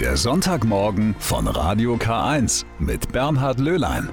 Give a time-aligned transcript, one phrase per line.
[0.00, 4.10] Der Sonntagmorgen von Radio K1 mit Bernhard Löhlein.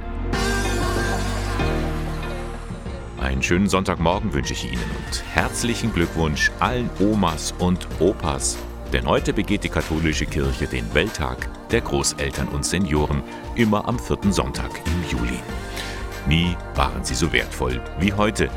[3.20, 8.58] Einen schönen Sonntagmorgen wünsche ich Ihnen und herzlichen Glückwunsch allen Omas und Opas.
[8.94, 13.22] Denn heute begeht die katholische Kirche den Welttag der Großeltern und Senioren,
[13.56, 15.40] immer am vierten Sonntag im Juli.
[16.28, 18.50] Nie waren sie so wertvoll wie heute,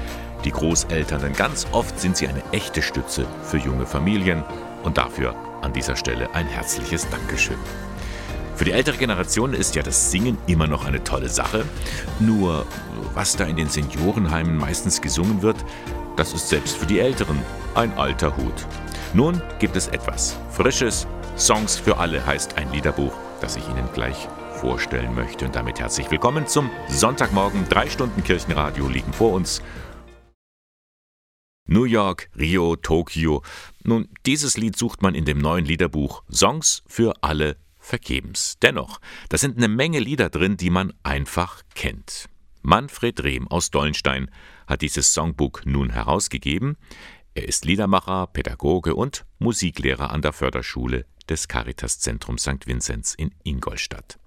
[0.44, 4.44] die Großeltern, denn ganz oft sind sie eine echte Stütze für junge Familien
[4.84, 7.58] und dafür an dieser Stelle ein herzliches Dankeschön.
[8.56, 11.64] Für die ältere Generation ist ja das Singen immer noch eine tolle Sache.
[12.20, 12.64] Nur
[13.14, 15.56] was da in den Seniorenheimen meistens gesungen wird,
[16.16, 17.38] das ist selbst für die Älteren
[17.74, 18.66] ein alter Hut.
[19.12, 21.06] Nun gibt es etwas Frisches.
[21.36, 23.12] Songs für alle heißt ein Liederbuch,
[23.42, 24.26] das ich Ihnen gleich
[24.56, 25.44] vorstellen möchte.
[25.44, 27.68] Und damit herzlich willkommen zum Sonntagmorgen.
[27.68, 29.60] Drei Stunden Kirchenradio liegen vor uns.
[31.66, 33.42] New York, Rio, Tokio.
[33.82, 38.56] Nun, dieses Lied sucht man in dem neuen Liederbuch Songs für alle vergebens.
[38.62, 42.28] Dennoch, da sind eine Menge Lieder drin, die man einfach kennt.
[42.62, 44.30] Manfred Rehm aus Dollenstein
[44.66, 46.76] hat dieses Songbook nun herausgegeben.
[47.34, 52.66] Er ist Liedermacher, Pädagoge und Musiklehrer an der Förderschule des Caritaszentrums St.
[52.66, 54.18] Vinzenz in Ingolstadt.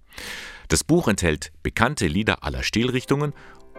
[0.67, 3.33] Das Buch enthält bekannte Lieder aller Stilrichtungen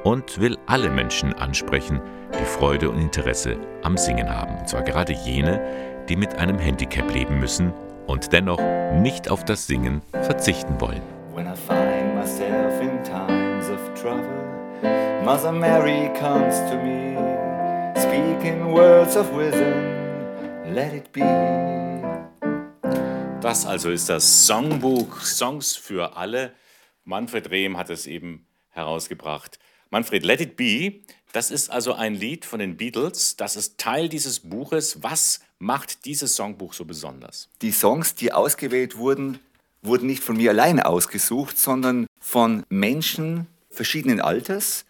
[0.04, 2.00] und will alle Menschen ansprechen,
[2.38, 4.58] die Freude und Interesse am Singen haben.
[4.58, 5.60] Und zwar gerade jene,
[6.08, 7.72] die mit einem Handicap leben müssen
[8.06, 8.60] und dennoch
[9.00, 11.02] nicht auf das Singen verzichten wollen.
[11.34, 14.50] When I find myself in times of trouble,
[15.24, 17.16] Mother Mary comes to me,
[17.96, 21.20] speaking words of wisdom, let it be.
[23.40, 26.52] Das also ist das Songbuch Songs für alle.
[27.04, 29.58] Manfred Rehm hat es eben herausgebracht.
[29.90, 31.00] Manfred, Let It Be,
[31.32, 35.02] das ist also ein Lied von den Beatles, das ist Teil dieses Buches.
[35.02, 37.48] Was macht dieses Songbuch so besonders?
[37.60, 39.40] Die Songs, die ausgewählt wurden,
[39.82, 44.84] wurden nicht von mir alleine ausgesucht, sondern von Menschen verschiedenen Alters,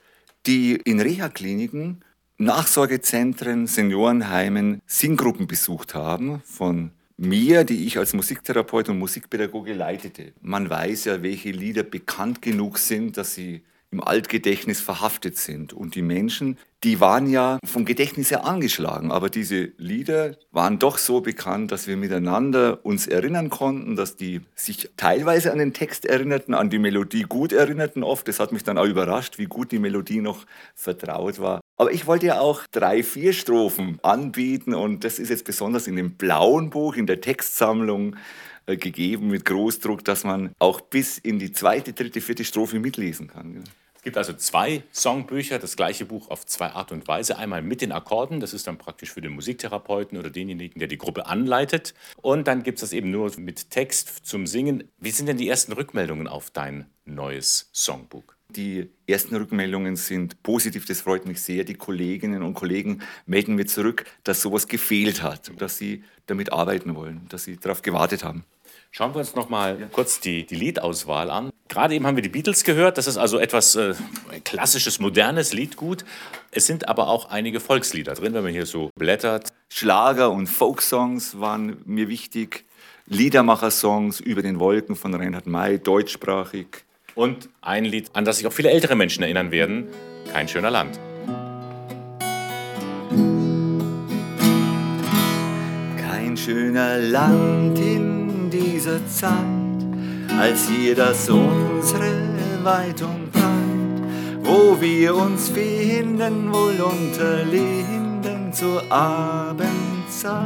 [0.47, 2.03] die in Reha-Kliniken,
[2.37, 10.33] Nachsorgezentren, Seniorenheimen Singgruppen besucht haben von mir, die ich als Musiktherapeut und Musikpädagoge leitete.
[10.41, 13.63] Man weiß ja, welche Lieder bekannt genug sind, dass sie
[13.93, 15.73] im Altgedächtnis verhaftet sind.
[15.73, 20.97] Und die Menschen, die waren ja vom Gedächtnis her angeschlagen, aber diese Lieder waren doch
[20.97, 26.07] so bekannt, dass wir miteinander uns erinnern konnten, dass die sich teilweise an den Text
[26.07, 28.29] erinnerten, an die Melodie gut erinnerten oft.
[28.29, 31.61] Das hat mich dann auch überrascht, wie gut die Melodie noch vertraut war.
[31.77, 35.97] Aber ich wollte ja auch drei, vier Strophen anbieten und das ist jetzt besonders in
[35.97, 38.17] dem blauen Buch, in der Textsammlung
[38.67, 43.65] gegeben mit Großdruck, dass man auch bis in die zweite, dritte, vierte Strophe mitlesen kann.
[44.01, 47.37] Es gibt also zwei Songbücher, das gleiche Buch auf zwei Art und Weise.
[47.37, 50.97] Einmal mit den Akkorden, das ist dann praktisch für den Musiktherapeuten oder denjenigen, der die
[50.97, 51.93] Gruppe anleitet.
[52.23, 54.85] Und dann gibt es das eben nur mit Text zum Singen.
[54.97, 58.25] Wie sind denn die ersten Rückmeldungen auf dein neues Songbuch?
[58.57, 61.65] Die ersten Rückmeldungen sind positiv, das freut mich sehr.
[61.65, 66.95] Die Kolleginnen und Kollegen melden mir zurück, dass sowas gefehlt hat, dass sie damit arbeiten
[66.95, 68.45] wollen, dass sie darauf gewartet haben.
[68.93, 69.87] Schauen wir uns noch mal ja.
[69.87, 71.51] kurz die, die Liedauswahl an.
[71.69, 72.99] Gerade eben haben wir die Beatles gehört.
[72.99, 73.95] Das ist also etwas äh,
[74.45, 76.05] klassisches, modernes Liedgut.
[76.51, 79.51] Es sind aber auch einige Volkslieder drin, wenn man hier so blättert.
[79.69, 82.65] Schlager und Folksongs waren mir wichtig.
[83.07, 86.85] Liedermacher-Songs über den Wolken von Reinhard May, deutschsprachig.
[87.21, 89.89] Und ein Lied, an das sich auch viele ältere Menschen erinnern werden:
[90.33, 90.99] Kein schöner Land.
[95.99, 99.35] Kein schöner Land in dieser Zeit,
[100.39, 102.11] als hier das unsere
[102.63, 110.41] weit und breit, wo wir uns finden, wohl unter Linden zur Abendzeit,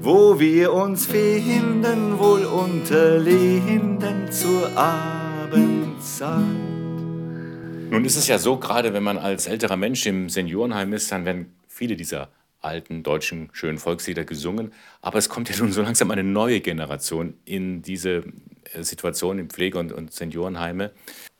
[0.00, 4.70] wo wir uns finden, wohl unter Linden zur
[5.46, 6.40] Abendzeit.
[7.90, 11.24] Nun ist es ja so, gerade wenn man als älterer Mensch im Seniorenheim ist, dann
[11.24, 12.30] werden viele dieser
[12.60, 14.72] alten deutschen schönen Volkslieder gesungen.
[15.02, 18.24] Aber es kommt ja nun so langsam eine neue Generation in diese
[18.72, 20.90] äh, Situation in Pflege- und, und Seniorenheime.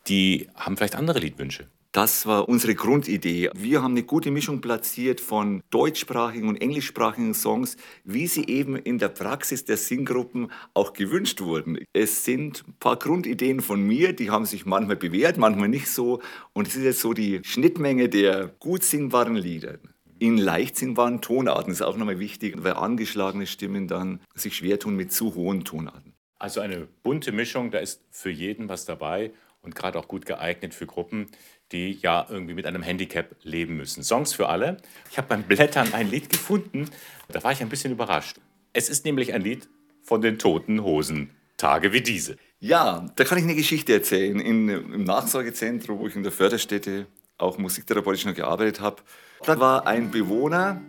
[0.06, 1.66] Die haben vielleicht andere Liedwünsche.
[1.96, 3.48] Das war unsere Grundidee.
[3.54, 8.98] Wir haben eine gute Mischung platziert von deutschsprachigen und englischsprachigen Songs, wie sie eben in
[8.98, 11.78] der Praxis der Singgruppen auch gewünscht wurden.
[11.94, 16.20] Es sind ein paar Grundideen von mir, die haben sich manchmal bewährt, manchmal nicht so.
[16.52, 19.78] Und es ist jetzt so die Schnittmenge der gut singbaren Lieder
[20.18, 21.72] in leicht singbaren Tonarten.
[21.72, 26.12] Ist auch nochmal wichtig, weil angeschlagene Stimmen dann sich schwer tun mit zu hohen Tonarten.
[26.38, 29.32] Also eine bunte Mischung, da ist für jeden was dabei
[29.66, 31.26] und gerade auch gut geeignet für Gruppen,
[31.72, 34.02] die ja irgendwie mit einem Handicap leben müssen.
[34.02, 34.76] Songs für alle.
[35.10, 36.88] Ich habe beim Blättern ein Lied gefunden,
[37.28, 38.36] da war ich ein bisschen überrascht.
[38.72, 39.68] Es ist nämlich ein Lied
[40.02, 41.30] von den toten Hosen.
[41.56, 42.36] Tage wie diese.
[42.60, 44.38] Ja, da kann ich eine Geschichte erzählen.
[44.40, 47.06] In, Im Nachsorgezentrum, wo ich in der Förderstätte
[47.38, 49.02] auch musiktherapeutisch noch gearbeitet habe,
[49.44, 50.82] da war ein Bewohner,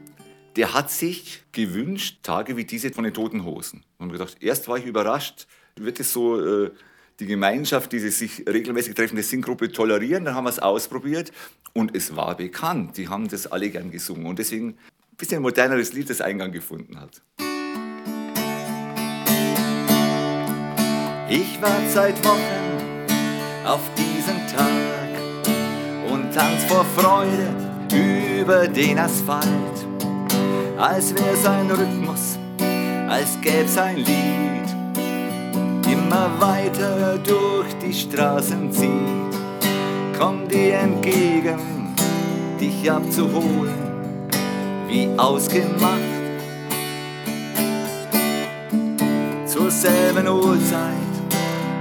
[0.55, 3.83] der hat sich gewünscht, Tage wie diese von den Toten Hosen.
[3.97, 6.71] Und gedacht, erst war ich überrascht, wird es so äh,
[7.19, 10.25] die Gemeinschaft, diese sich regelmäßig treffende Singgruppe tolerieren?
[10.25, 11.31] Dann haben wir es ausprobiert
[11.73, 12.97] und es war bekannt.
[12.97, 14.25] Die haben das alle gern gesungen.
[14.25, 14.75] Und deswegen ein
[15.17, 17.21] bisschen moderneres Lied, das Eingang gefunden hat.
[21.29, 27.53] Ich warte seit Wochen auf diesen Tag und tanz vor Freude
[28.39, 29.45] über den Asphalt,
[30.77, 32.39] als wär's ein Rhythmus,
[33.09, 34.46] als gäb's ein Lied,
[36.07, 39.35] immer weiter durch die Straßen zieht.
[40.17, 41.59] Komm dir entgegen,
[42.59, 44.29] dich abzuholen,
[44.87, 46.15] wie ausgemacht.
[49.45, 50.93] Zur selben Uhrzeit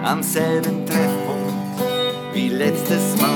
[0.02, 1.82] am selben Treffpunkt
[2.32, 3.30] wie letztes Mal.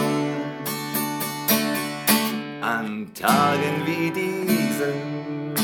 [2.62, 5.54] An Tagen wie diesen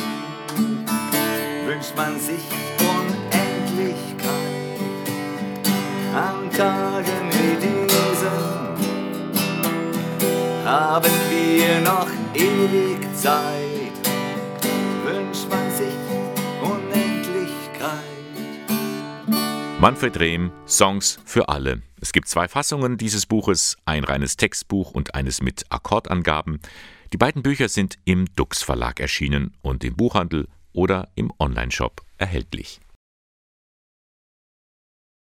[1.67, 2.76] wünscht man sich
[6.57, 8.57] Tagen wie diesen
[10.65, 13.93] haben wir noch ewig Zeit.
[15.05, 15.95] Wünscht man sich
[19.79, 21.83] Manfred Rehm, Songs für alle.
[22.01, 26.61] Es gibt zwei Fassungen dieses Buches, ein reines Textbuch und eines mit Akkordangaben.
[27.13, 32.81] Die beiden Bücher sind im Dux Verlag erschienen und im Buchhandel oder im Onlineshop erhältlich.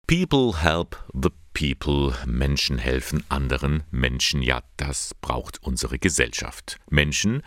[0.08, 2.14] People help the people.
[2.26, 4.40] Menschen helfen anderen Menschen.
[4.40, 6.78] Ja, das braucht unsere Gesellschaft.
[6.88, 7.42] Menschen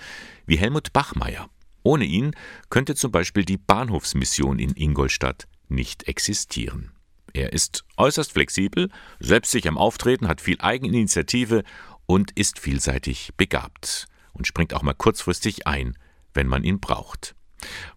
[0.45, 1.49] wie Helmut Bachmeier.
[1.83, 2.35] Ohne ihn
[2.69, 6.91] könnte zum Beispiel die Bahnhofsmission in Ingolstadt nicht existieren.
[7.31, 8.89] Er ist äußerst flexibel,
[9.21, 11.63] selbstsicher am Auftreten, hat viel Eigeninitiative
[12.07, 15.97] und ist vielseitig begabt und springt auch mal kurzfristig ein,
[16.33, 17.35] wenn man ihn braucht.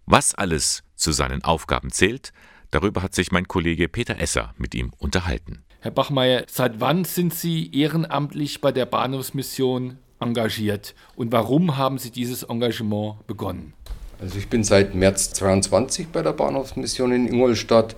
[0.05, 2.31] Was alles zu seinen Aufgaben zählt,
[2.73, 5.63] darüber hat sich mein Kollege Peter Esser mit ihm unterhalten.
[5.79, 12.09] Herr Bachmeier, seit wann sind Sie ehrenamtlich bei der Bahnhofsmission engagiert und warum haben Sie
[12.09, 13.73] dieses Engagement begonnen?
[14.19, 17.95] Also ich bin seit März 22 bei der Bahnhofsmission in Ingolstadt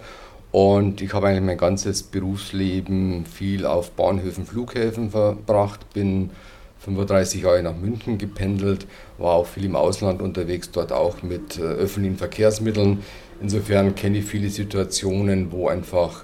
[0.52, 6.32] und ich habe eigentlich mein ganzes Berufsleben viel auf Bahnhöfen, Flughäfen verbracht, bin
[6.80, 8.88] 35 Jahre nach München gependelt,
[9.18, 13.04] war auch viel im Ausland unterwegs, dort auch mit äh, öffentlichen Verkehrsmitteln.
[13.42, 16.24] Insofern kenne ich viele Situationen, wo einfach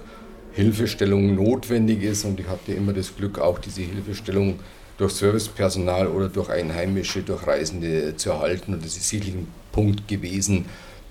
[0.52, 4.58] Hilfestellung notwendig ist und ich hatte immer das Glück, auch diese Hilfestellung
[4.98, 8.74] durch Servicepersonal oder durch Einheimische, durch Reisende zu erhalten.
[8.74, 10.66] Und das ist sicherlich ein Punkt gewesen,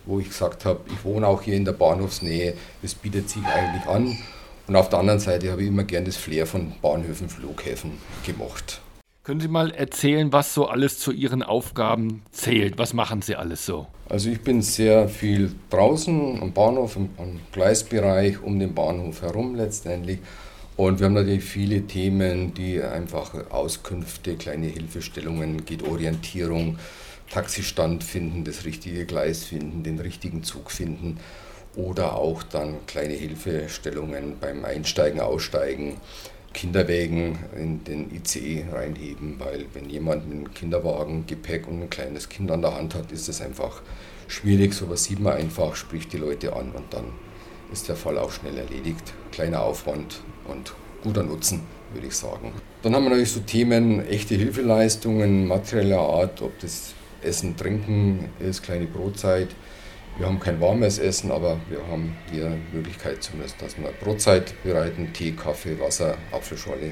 [0.06, 3.86] wo ich gesagt habe, ich wohne auch hier in der Bahnhofsnähe, das bietet sich eigentlich
[3.88, 4.18] an.
[4.68, 7.94] Und auf der anderen Seite habe ich immer gern das Flair von Bahnhöfen, Flughäfen
[8.26, 8.82] gemacht.
[9.24, 12.80] Können Sie mal erzählen, was so alles zu Ihren Aufgaben zählt?
[12.80, 13.86] Was machen Sie alles so?
[14.10, 17.10] Also ich bin sehr viel draußen am Bahnhof, im,
[17.52, 20.18] Gleisbereich, um den Bahnhof herum letztendlich.
[20.76, 26.80] Und wir haben natürlich viele Themen, die einfach Auskünfte, kleine Hilfestellungen, geht Orientierung,
[27.30, 31.20] Taxistand finden, das richtige Gleis finden, den richtigen Zug finden
[31.76, 35.98] oder auch dann kleine Hilfestellungen beim Einsteigen, Aussteigen,
[36.54, 42.30] Kinderwägen in den ICE reinheben, weil wenn jemand mit einem Kinderwagen Gepäck und ein kleines
[42.30, 43.82] Kind an der Hand hat, ist es einfach
[44.28, 44.74] schwierig.
[44.74, 47.06] Sowas sieht man einfach, spricht die Leute an und dann
[47.72, 49.14] ist der Fall auch schnell erledigt.
[49.32, 51.62] Kleiner Aufwand und guter Nutzen,
[51.94, 52.52] würde ich sagen.
[52.84, 58.64] Dann haben wir natürlich so Themen, echte Hilfeleistungen materieller Art, ob das Essen, Trinken ist,
[58.64, 59.50] kleine Brotzeit.
[60.18, 65.14] Wir haben kein warmes Essen, aber wir haben hier Möglichkeit zumindest, dass wir Brotzeit bereiten,
[65.14, 66.92] Tee, Kaffee, Wasser, Apfelschorle,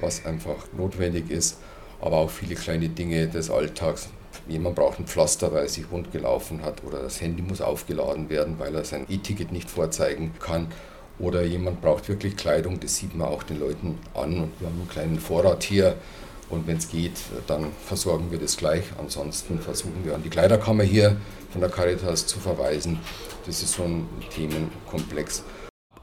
[0.00, 1.58] was einfach notwendig ist.
[2.00, 4.08] Aber auch viele kleine Dinge des Alltags.
[4.48, 8.30] Jemand braucht ein Pflaster, weil er sich wund gelaufen hat oder das Handy muss aufgeladen
[8.30, 10.68] werden, weil er sein E-Ticket nicht vorzeigen kann.
[11.18, 14.40] Oder jemand braucht wirklich Kleidung, das sieht man auch den Leuten an.
[14.40, 15.96] Und wir haben einen kleinen Vorrat hier
[16.50, 18.84] und wenn es geht, dann versorgen wir das gleich.
[18.98, 21.16] Ansonsten versuchen wir an die Kleiderkammer hier
[21.50, 22.98] von der Caritas zu verweisen.
[23.46, 25.44] Das ist so ein Themenkomplex.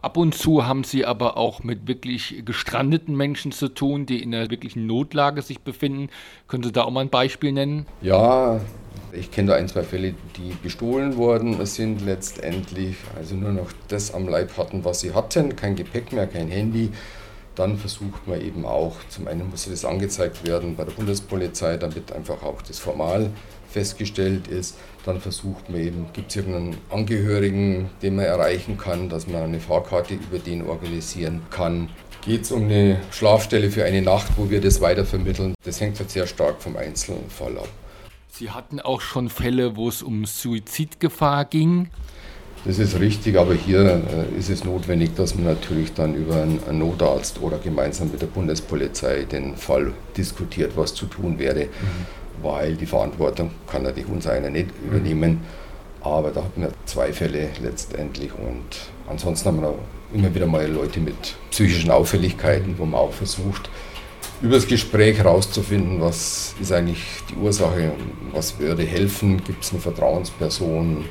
[0.01, 4.33] Ab und zu haben Sie aber auch mit wirklich gestrandeten Menschen zu tun, die in
[4.33, 6.10] einer wirklichen Notlage sich befinden.
[6.48, 7.86] Können Sie da auch mal ein Beispiel nennen?
[8.01, 8.60] Ja,
[9.12, 14.13] ich kenne da ein, zwei Fälle, die bestohlen worden sind letztendlich, also nur noch das
[14.13, 16.91] am Leib hatten, was sie hatten, kein Gepäck mehr, kein Handy
[17.55, 22.12] dann versucht man eben auch, zum einen muss das angezeigt werden bei der Bundespolizei, damit
[22.12, 23.29] einfach auch das formal
[23.70, 29.27] festgestellt ist, dann versucht man eben, gibt es irgendeinen Angehörigen, den man erreichen kann, dass
[29.27, 31.89] man eine Fahrkarte über den organisieren kann.
[32.22, 35.55] Geht es um eine Schlafstelle für eine Nacht, wo wir das weitervermitteln?
[35.63, 37.70] Das hängt halt sehr stark vom Einzelfall ab.
[38.27, 41.89] Sie hatten auch schon Fälle, wo es um Suizidgefahr ging.
[42.63, 44.03] Das ist richtig, aber hier
[44.36, 48.27] äh, ist es notwendig, dass man natürlich dann über einen Notarzt oder gemeinsam mit der
[48.27, 52.44] Bundespolizei den Fall diskutiert, was zu tun wäre, mhm.
[52.44, 54.89] weil die Verantwortung kann natürlich uns einer nicht mhm.
[54.89, 55.41] übernehmen.
[56.01, 58.65] Aber da hatten wir zwei Fälle letztendlich und
[59.08, 59.80] ansonsten haben wir auch
[60.13, 63.70] immer wieder mal Leute mit psychischen Auffälligkeiten, wo man auch versucht,
[64.41, 67.91] über das Gespräch herauszufinden, was ist eigentlich die Ursache,
[68.34, 71.06] was würde helfen, gibt es eine Vertrauensperson,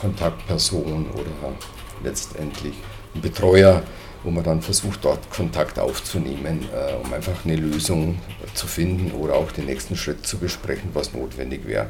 [0.00, 1.54] Kontaktperson oder
[2.02, 2.74] letztendlich
[3.14, 3.82] ein Betreuer,
[4.24, 8.18] wo man dann versucht, dort Kontakt aufzunehmen, äh, um einfach eine Lösung
[8.54, 11.88] zu finden oder auch den nächsten Schritt zu besprechen, was notwendig wäre.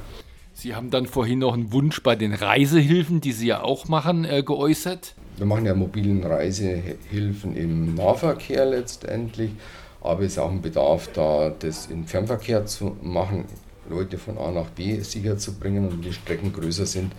[0.53, 4.25] Sie haben dann vorhin noch einen Wunsch bei den Reisehilfen, die Sie ja auch machen,
[4.25, 5.15] äh, geäußert.
[5.37, 9.53] Wir machen ja mobilen Reisehilfen im Nahverkehr letztendlich,
[10.03, 13.47] aber es ist auch ein Bedarf da, das im Fernverkehr zu machen,
[13.89, 17.13] Leute von A nach B sicher zu bringen und die Strecken größer sind,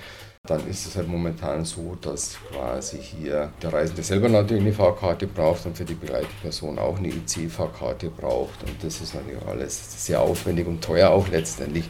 [0.47, 5.27] dann ist es halt momentan so, dass quasi hier der Reisende selber natürlich eine Fahrkarte
[5.27, 8.63] braucht und für die begleitete Person auch eine IC-Fahrkarte braucht.
[8.63, 11.85] Und das ist natürlich alles sehr aufwendig und teuer auch letztendlich.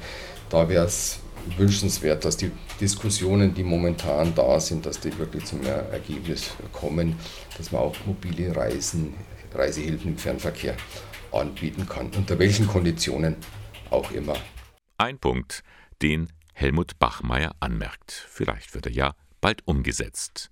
[0.50, 1.20] Da wäre es
[1.58, 7.16] wünschenswert, dass die Diskussionen, die momentan da sind, dass die wirklich zum Ergebnis kommen,
[7.58, 9.16] dass man auch mobile Reisen,
[9.56, 10.76] Reisehilfen im Fernverkehr
[11.32, 13.38] anbieten kann, unter welchen Konditionen
[13.90, 14.36] auch immer.
[14.98, 15.64] Ein Punkt,
[16.02, 16.28] den
[16.62, 18.12] Helmut Bachmeier anmerkt.
[18.30, 20.52] Vielleicht wird er ja bald umgesetzt.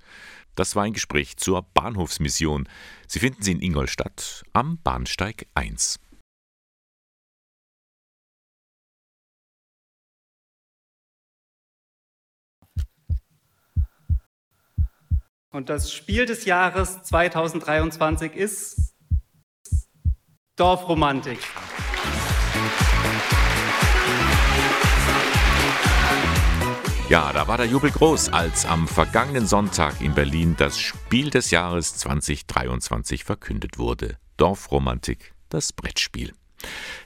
[0.56, 2.68] Das war ein Gespräch zur Bahnhofsmission.
[3.08, 6.00] Sie finden sie in Ingolstadt am Bahnsteig 1.
[15.52, 18.96] Und das Spiel des Jahres 2023 ist
[20.56, 21.40] Dorfromantik.
[27.10, 31.50] Ja, da war der Jubel groß, als am vergangenen Sonntag in Berlin das Spiel des
[31.50, 34.20] Jahres 2023 verkündet wurde.
[34.38, 36.36] Dorfromantik, das Brettspiel.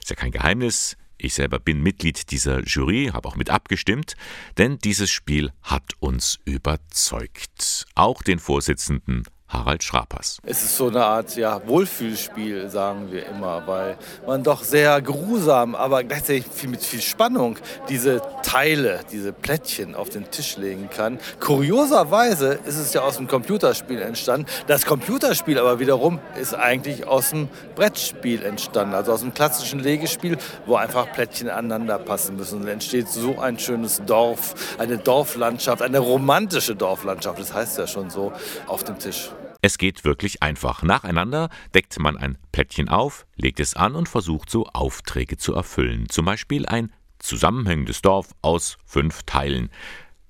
[0.02, 4.14] Ist ja kein Geheimnis, ich selber bin Mitglied dieser Jury, habe auch mit abgestimmt,
[4.58, 7.86] denn dieses Spiel hat uns überzeugt.
[7.94, 9.22] Auch den Vorsitzenden
[9.54, 10.38] Harald Schrapers.
[10.44, 13.96] Es ist so eine Art ja, Wohlfühlspiel, sagen wir immer, weil
[14.26, 17.56] man doch sehr geruhsam, aber gleichzeitig viel, mit viel Spannung
[17.88, 21.18] diese Teile, diese Plättchen auf den Tisch legen kann.
[21.40, 24.46] Kurioserweise ist es ja aus dem Computerspiel entstanden.
[24.66, 30.36] Das Computerspiel aber wiederum ist eigentlich aus dem Brettspiel entstanden, also aus dem klassischen Legespiel,
[30.66, 32.62] wo einfach Plättchen aneinander passen müssen.
[32.62, 38.10] Und entsteht so ein schönes Dorf, eine Dorflandschaft, eine romantische Dorflandschaft, das heißt ja schon
[38.10, 38.32] so,
[38.66, 39.30] auf dem Tisch.
[39.64, 40.82] Es geht wirklich einfach.
[40.82, 46.06] Nacheinander deckt man ein Plättchen auf, legt es an und versucht so Aufträge zu erfüllen.
[46.10, 49.70] Zum Beispiel ein zusammenhängendes Dorf aus fünf Teilen.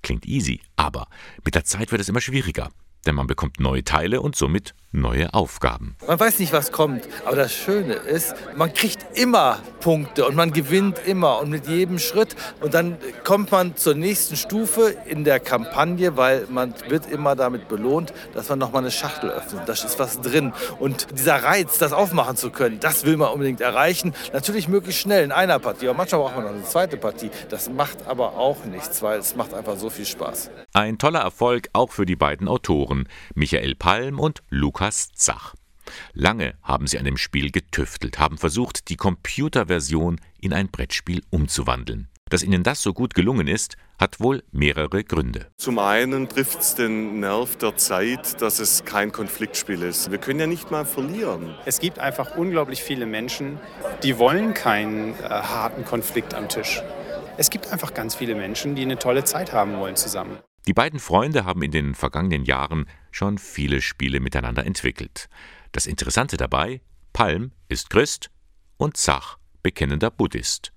[0.05, 1.09] Klingt easy, aber
[1.45, 2.71] mit der Zeit wird es immer schwieriger
[3.07, 5.97] denn man bekommt neue Teile und somit neue Aufgaben.
[6.07, 10.53] Man weiß nicht, was kommt, aber das Schöne ist, man kriegt immer Punkte und man
[10.53, 15.41] gewinnt immer und mit jedem Schritt und dann kommt man zur nächsten Stufe in der
[15.41, 19.69] Kampagne, weil man wird immer damit belohnt, dass man nochmal eine Schachtel öffnet.
[19.69, 23.61] Da ist was drin und dieser Reiz, das aufmachen zu können, das will man unbedingt
[23.61, 24.15] erreichen.
[24.33, 27.31] Natürlich möglichst schnell in einer Partie, aber manchmal braucht man noch eine zweite Partie.
[27.51, 30.51] Das macht aber auch nichts, weil es macht einfach so viel Spaß.
[30.73, 33.09] Ein toller Erfolg auch für die beiden Autoren.
[33.35, 35.55] Michael Palm und Lukas Zach.
[36.13, 42.09] Lange haben sie an dem Spiel getüftelt, haben versucht, die Computerversion in ein Brettspiel umzuwandeln.
[42.31, 45.53] Dass ihnen das so gut gelungen ist, hat wohl mehrere Gründe.
[45.59, 50.11] Zum einen trifft es den Nerv der Zeit, dass es kein Konfliktspiel ist.
[50.11, 51.55] Wir können ja nicht mal verlieren.
[51.65, 53.61] Es gibt einfach unglaublich viele Menschen,
[54.03, 56.83] die wollen keinen äh, harten Konflikt am Tisch.
[57.37, 60.39] Es gibt einfach ganz viele Menschen, die eine tolle Zeit haben wollen zusammen.
[60.67, 65.29] Die beiden Freunde haben in den vergangenen Jahren schon viele Spiele miteinander entwickelt.
[65.73, 66.81] Das Interessante dabei,
[67.13, 68.31] Palm ist Christ
[68.77, 70.74] und Zach bekennender Buddhist.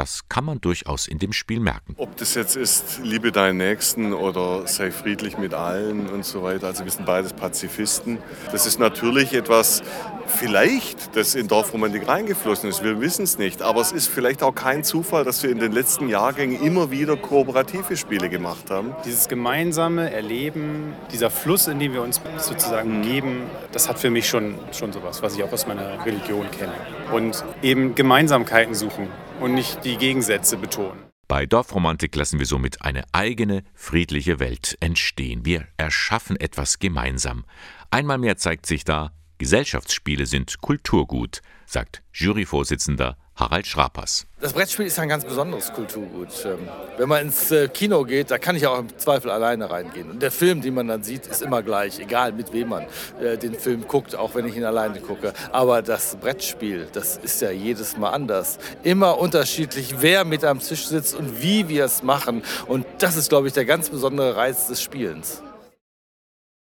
[0.00, 1.94] Das kann man durchaus in dem Spiel merken.
[1.98, 6.68] Ob das jetzt ist, liebe deinen Nächsten oder sei friedlich mit allen und so weiter.
[6.68, 8.16] Also wir sind beides Pazifisten.
[8.50, 9.82] Das ist natürlich etwas,
[10.26, 12.82] vielleicht, das in Dorfromantik reingeflossen ist.
[12.82, 13.60] Wir wissen es nicht.
[13.60, 17.18] Aber es ist vielleicht auch kein Zufall, dass wir in den letzten Jahrgängen immer wieder
[17.18, 18.94] kooperative Spiele gemacht haben.
[19.04, 23.02] Dieses gemeinsame Erleben, dieser Fluss, in dem wir uns sozusagen mhm.
[23.02, 23.42] geben,
[23.72, 26.72] das hat für mich schon, schon sowas, was ich auch aus meiner Religion kenne.
[27.12, 29.08] Und eben Gemeinsamkeiten suchen
[29.40, 31.10] und nicht die Gegensätze betonen.
[31.28, 35.44] Bei Dorfromantik lassen wir somit eine eigene, friedliche Welt entstehen.
[35.44, 37.44] Wir erschaffen etwas gemeinsam.
[37.90, 44.26] Einmal mehr zeigt sich da, Gesellschaftsspiele sind Kulturgut, sagt Juryvorsitzender Harald Schrapers.
[44.38, 46.28] Das Brettspiel ist ein ganz besonderes Kulturgut.
[46.44, 46.68] Ähm,
[46.98, 50.10] wenn man ins äh, Kino geht, da kann ich auch im Zweifel alleine reingehen.
[50.10, 52.84] Und der Film, den man dann sieht, ist immer gleich, egal mit wem man
[53.18, 55.32] äh, den Film guckt, auch wenn ich ihn alleine gucke.
[55.52, 58.58] Aber das Brettspiel, das ist ja jedes Mal anders.
[58.82, 62.42] Immer unterschiedlich, wer mit am Tisch sitzt und wie wir es machen.
[62.66, 65.42] Und das ist, glaube ich, der ganz besondere Reiz des Spielens.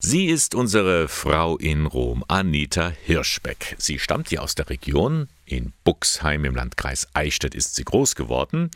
[0.01, 3.75] Sie ist unsere Frau in Rom, Anita Hirschbeck.
[3.77, 5.27] Sie stammt hier aus der Region.
[5.45, 8.71] In Buxheim im Landkreis Eichstätt ist sie groß geworden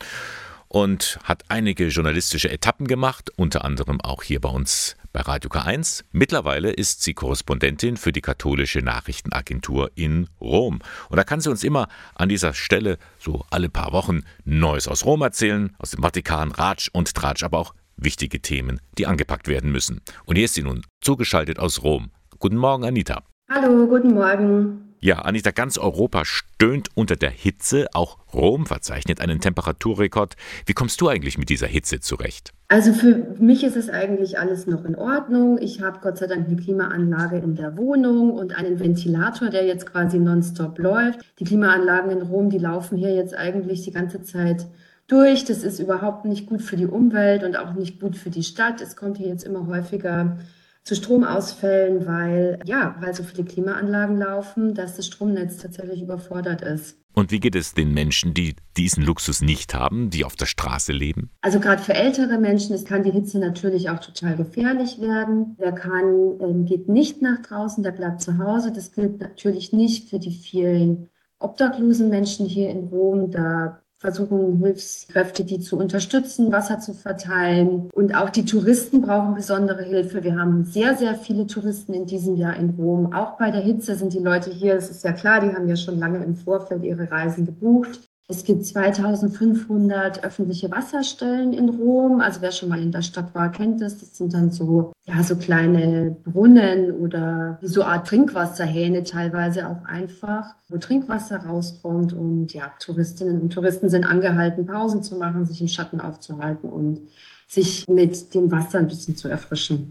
[0.68, 6.04] und hat einige journalistische Etappen gemacht, unter anderem auch hier bei uns bei Radio K1.
[6.12, 10.82] Mittlerweile ist sie Korrespondentin für die katholische Nachrichtenagentur in Rom.
[11.08, 15.06] Und da kann sie uns immer an dieser Stelle so alle paar Wochen Neues aus
[15.06, 19.72] Rom erzählen, aus dem Vatikan, Ratsch und Tratsch, aber auch wichtige Themen, die angepackt werden
[19.72, 20.00] müssen.
[20.24, 22.10] Und hier ist sie nun zugeschaltet aus Rom.
[22.38, 23.22] Guten Morgen, Anita.
[23.50, 24.84] Hallo, guten Morgen.
[25.04, 27.88] Ja, Anita, ganz Europa stöhnt unter der Hitze.
[27.92, 30.34] Auch Rom verzeichnet einen Temperaturrekord.
[30.64, 32.54] Wie kommst du eigentlich mit dieser Hitze zurecht?
[32.68, 35.58] Also für mich ist es eigentlich alles noch in Ordnung.
[35.60, 39.84] Ich habe Gott sei Dank eine Klimaanlage in der Wohnung und einen Ventilator, der jetzt
[39.84, 41.20] quasi nonstop läuft.
[41.38, 44.66] Die Klimaanlagen in Rom, die laufen hier jetzt eigentlich die ganze Zeit
[45.06, 45.44] durch.
[45.44, 48.80] Das ist überhaupt nicht gut für die Umwelt und auch nicht gut für die Stadt.
[48.80, 50.38] Es kommt hier jetzt immer häufiger
[50.84, 56.98] zu Stromausfällen, weil ja, weil so viele Klimaanlagen laufen, dass das Stromnetz tatsächlich überfordert ist.
[57.14, 60.92] Und wie geht es den Menschen, die diesen Luxus nicht haben, die auf der Straße
[60.92, 61.30] leben?
[61.42, 65.56] Also gerade für ältere Menschen, es kann die Hitze natürlich auch total gefährlich werden.
[65.60, 68.72] Der kann, ähm, geht nicht nach draußen, der bleibt zu Hause.
[68.72, 71.08] Das gilt natürlich nicht für die vielen
[71.38, 73.30] obdachlosen Menschen hier in Rom.
[73.30, 77.88] Da versuchen Hilfskräfte, die zu unterstützen, Wasser zu verteilen.
[77.94, 80.22] Und auch die Touristen brauchen besondere Hilfe.
[80.22, 83.14] Wir haben sehr, sehr viele Touristen in diesem Jahr in Rom.
[83.14, 85.76] Auch bei der Hitze sind die Leute hier, es ist ja klar, die haben ja
[85.76, 88.10] schon lange im Vorfeld ihre Reisen gebucht.
[88.26, 92.22] Es gibt 2500 öffentliche Wasserstellen in Rom.
[92.22, 93.98] Also wer schon mal in der Stadt war, kennt das.
[93.98, 100.54] Das sind dann so, ja, so kleine Brunnen oder so Art Trinkwasserhähne teilweise auch einfach,
[100.68, 102.14] wo Trinkwasser rauskommt.
[102.14, 107.02] Und ja, Touristinnen und Touristen sind angehalten, Pausen zu machen, sich im Schatten aufzuhalten und
[107.46, 109.90] sich mit dem Wasser ein bisschen zu erfrischen.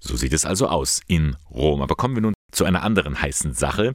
[0.00, 1.82] So sieht es also aus in Rom.
[1.82, 3.94] Aber kommen wir nun zu einer anderen heißen Sache.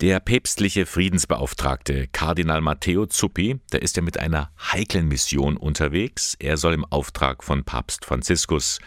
[0.00, 6.36] Der päpstliche Friedensbeauftragte Kardinal Matteo Zuppi, der ist ja mit einer heiklen Mission unterwegs.
[6.40, 8.80] Er soll im Auftrag von Papst Franziskus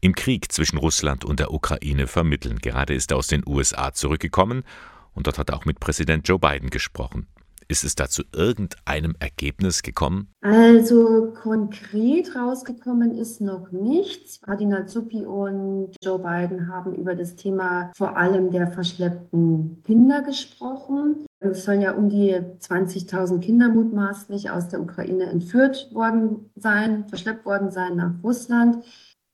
[0.00, 2.58] im Krieg zwischen Russland und der Ukraine vermitteln.
[2.60, 4.64] Gerade ist er aus den USA zurückgekommen
[5.12, 7.26] und dort hat er auch mit Präsident Joe Biden gesprochen.
[7.68, 10.28] Ist es da zu irgendeinem Ergebnis gekommen?
[10.40, 14.40] Also konkret rausgekommen ist noch nichts.
[14.42, 21.26] Kardinal Zuppi und Joe Biden haben über das Thema vor allem der verschleppten Kinder gesprochen.
[21.40, 27.44] Es sollen ja um die 20.000 Kinder mutmaßlich aus der Ukraine entführt worden sein, verschleppt
[27.44, 28.84] worden sein nach Russland.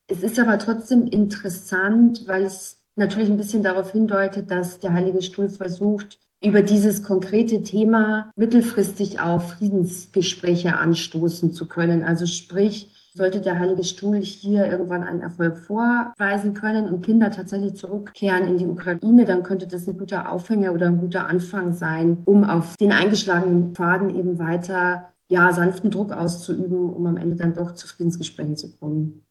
[0.07, 5.21] Es ist aber trotzdem interessant, weil es natürlich ein bisschen darauf hindeutet, dass der Heilige
[5.21, 12.03] Stuhl versucht, über dieses konkrete Thema mittelfristig auch Friedensgespräche anstoßen zu können.
[12.03, 17.75] Also sprich, sollte der Heilige Stuhl hier irgendwann einen Erfolg vorweisen können und Kinder tatsächlich
[17.75, 22.19] zurückkehren in die Ukraine, dann könnte das ein guter Aufhänger oder ein guter Anfang sein,
[22.25, 27.53] um auf den eingeschlagenen Pfaden eben weiter ja, sanften Druck auszuüben, um am Ende dann
[27.53, 29.23] doch zu Friedensgesprächen zu kommen.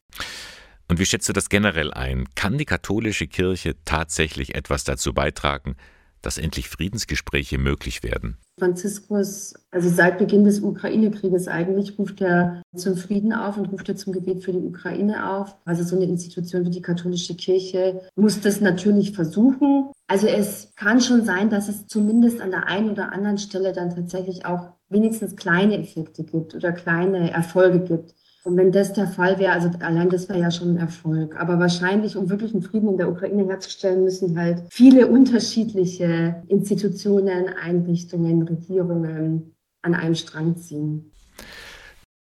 [0.87, 2.25] Und wie schätzt du das generell ein?
[2.35, 5.75] Kann die katholische Kirche tatsächlich etwas dazu beitragen,
[6.21, 8.37] dass endlich Friedensgespräche möglich werden?
[8.59, 13.95] Franziskus, also seit Beginn des Ukraine-Krieges eigentlich, ruft er zum Frieden auf und ruft er
[13.95, 15.55] zum Gebet für die Ukraine auf.
[15.65, 19.89] Also so eine Institution wie die katholische Kirche muss das natürlich versuchen.
[20.07, 23.95] Also es kann schon sein, dass es zumindest an der einen oder anderen Stelle dann
[23.95, 28.13] tatsächlich auch wenigstens kleine Effekte gibt oder kleine Erfolge gibt.
[28.43, 31.35] Und wenn das der Fall wäre, also allein das wäre ja schon ein Erfolg.
[31.39, 37.49] Aber wahrscheinlich, um wirklich einen Frieden in der Ukraine herzustellen, müssen halt viele unterschiedliche Institutionen,
[37.49, 41.11] Einrichtungen, Regierungen an einem Strang ziehen.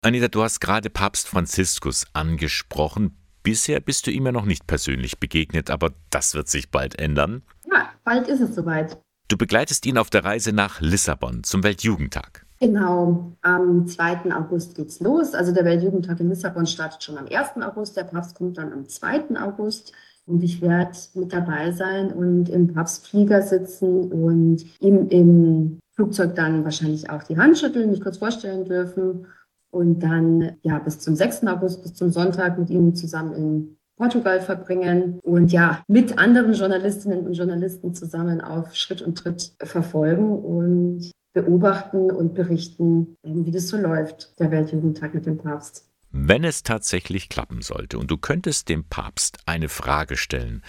[0.01, 3.17] Anita, du hast gerade Papst Franziskus angesprochen.
[3.43, 7.43] Bisher bist du ihm ja noch nicht persönlich begegnet, aber das wird sich bald ändern.
[7.69, 8.97] Ja, bald ist es soweit.
[9.27, 12.44] Du begleitest ihn auf der Reise nach Lissabon zum Weltjugendtag.
[12.59, 14.33] Genau, am 2.
[14.33, 15.33] August geht's los.
[15.33, 17.61] Also der Weltjugendtag in Lissabon startet schon am 1.
[17.61, 17.97] August.
[17.97, 19.37] Der Papst kommt dann am 2.
[19.41, 19.91] August.
[20.25, 26.63] Und ich werde mit dabei sein und im Papstflieger sitzen und ihm im Flugzeug dann
[26.63, 29.27] wahrscheinlich auch die Hand schütteln, mich kurz vorstellen dürfen.
[29.71, 31.47] und dann ja bis zum 6.
[31.47, 37.25] August, bis zum Sonntag mit ihm zusammen in Portugal verbringen und ja mit anderen Journalistinnen
[37.27, 43.77] und Journalisten zusammen auf Schritt und Tritt verfolgen und beobachten und berichten, wie das so
[43.77, 45.87] läuft, der Weltjugendtag mit dem Papst.
[46.09, 50.63] Wenn es tatsächlich klappen sollte und du könntest dem Papst eine Frage stellen,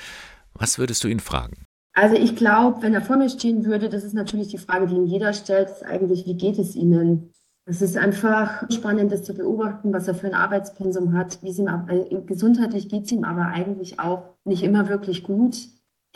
[0.54, 1.64] was würdest du ihn fragen?
[1.94, 4.96] Also ich glaube, wenn er vor mir stehen würde, das ist natürlich die Frage, die
[4.96, 7.32] ihm jeder stellt, ist eigentlich, wie geht es Ihnen?
[7.64, 11.42] Es ist einfach spannend, das zu beobachten, was er für ein Arbeitspensum hat.
[11.42, 15.56] Wie es ihm, äh, gesundheitlich geht es ihm aber eigentlich auch nicht immer wirklich gut.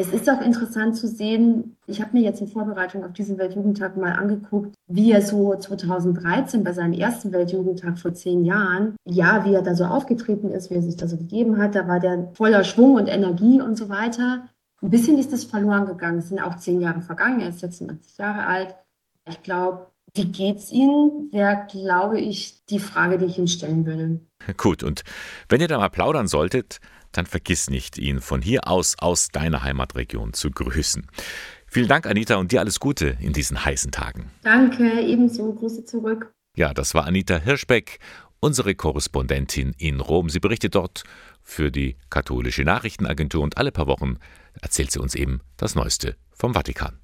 [0.00, 3.98] Es ist auch interessant zu sehen, ich habe mir jetzt in Vorbereitung auf diesen Weltjugendtag
[3.98, 9.52] mal angeguckt, wie er so 2013 bei seinem ersten Weltjugendtag vor zehn Jahren, ja, wie
[9.52, 12.30] er da so aufgetreten ist, wie er sich da so gegeben hat, da war der
[12.32, 14.48] voller Schwung und Energie und so weiter.
[14.80, 16.20] Ein bisschen ist das verloren gegangen.
[16.20, 17.40] Es sind auch zehn Jahre vergangen.
[17.40, 18.74] Er ist 86 Jahre alt.
[19.28, 21.28] Ich glaube, wie geht's Ihnen?
[21.30, 24.20] Wäre, glaube ich, die Frage, die ich Ihnen stellen würde.
[24.56, 25.02] Gut, und
[25.50, 26.80] wenn ihr da mal plaudern solltet,
[27.12, 31.06] dann vergiss nicht, ihn von hier aus aus deiner Heimatregion zu grüßen.
[31.66, 34.30] Vielen Dank, Anita, und dir alles Gute in diesen heißen Tagen.
[34.42, 35.52] Danke, ebenso.
[35.54, 36.32] Grüße zurück.
[36.56, 38.00] Ja, das war Anita Hirschbeck,
[38.40, 40.28] unsere Korrespondentin in Rom.
[40.28, 41.04] Sie berichtet dort
[41.42, 44.18] für die katholische Nachrichtenagentur und alle paar Wochen
[44.60, 46.98] erzählt sie uns eben das Neueste vom Vatikan.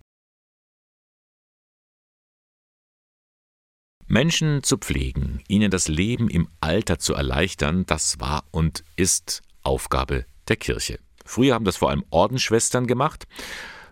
[4.09, 10.25] Menschen zu pflegen, ihnen das Leben im Alter zu erleichtern, das war und ist Aufgabe
[10.49, 10.99] der Kirche.
[11.25, 13.27] Früher haben das vor allem Ordensschwestern gemacht,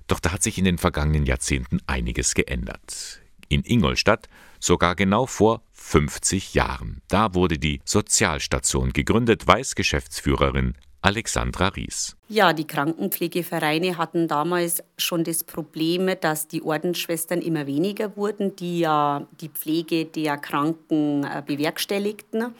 [0.06, 3.20] doch da hat sich in den vergangenen Jahrzehnten einiges geändert.
[3.48, 4.28] In Ingolstadt
[4.60, 7.02] sogar genau vor 50 Jahren.
[7.08, 12.16] Da wurde die Sozialstation gegründet, weiß Geschäftsführerin Alexandra Ries.
[12.28, 18.78] Ja, die Krankenpflegevereine hatten damals schon das Problem, dass die Ordensschwestern immer weniger wurden, die
[18.78, 22.54] ja die Pflege der Kranken äh, bewerkstelligten.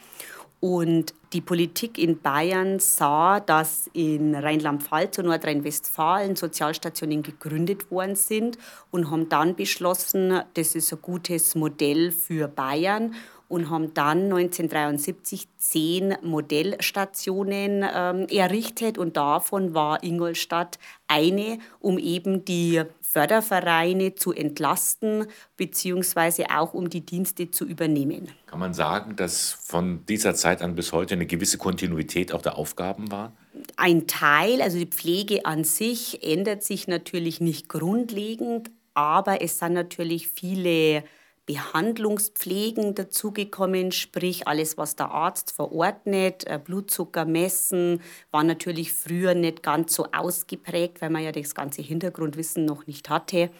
[0.67, 8.57] Und die Politik in Bayern sah, dass in Rheinland-Pfalz und Nordrhein-Westfalen Sozialstationen gegründet worden sind
[8.89, 13.13] und haben dann beschlossen, das ist ein gutes Modell für Bayern
[13.47, 22.43] und haben dann 1973 zehn Modellstationen ähm, errichtet und davon war Ingolstadt eine, um eben
[22.43, 22.81] die
[23.15, 28.27] Fördervereine zu entlasten beziehungsweise auch um die Dienste zu übernehmen.
[28.45, 32.57] Kann man sagen, dass von dieser Zeit an bis heute eine gewisse Kontinuität auch der
[32.57, 33.31] Aufgaben war?
[33.77, 39.71] Ein Teil, also die Pflege an sich ändert sich natürlich nicht grundlegend, aber es sind
[39.71, 41.05] natürlich viele
[41.45, 46.45] Behandlungspflegen dazugekommen, sprich alles, was der Arzt verordnet.
[46.47, 51.81] Äh, Blutzucker messen war natürlich früher nicht ganz so ausgeprägt, weil man ja das ganze
[51.81, 53.51] Hintergrundwissen noch nicht hatte.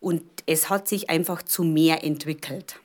[0.00, 2.80] Und es hat sich einfach zu mehr entwickelt.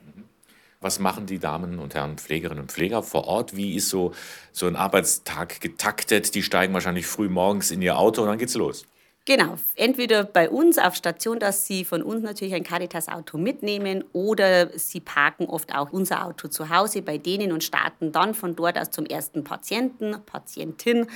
[0.82, 3.56] Was machen die Damen und Herren Pflegerinnen und Pfleger vor Ort?
[3.56, 4.12] Wie ist so,
[4.52, 6.36] so ein Arbeitstag getaktet?
[6.36, 8.86] Die steigen wahrscheinlich früh morgens in ihr Auto und dann geht's los.
[9.26, 14.78] Genau, entweder bei uns auf Station, dass Sie von uns natürlich ein Caritas-Auto mitnehmen oder
[14.78, 18.78] Sie parken oft auch unser Auto zu Hause bei denen und starten dann von dort
[18.78, 21.08] aus zum ersten Patienten, Patientin.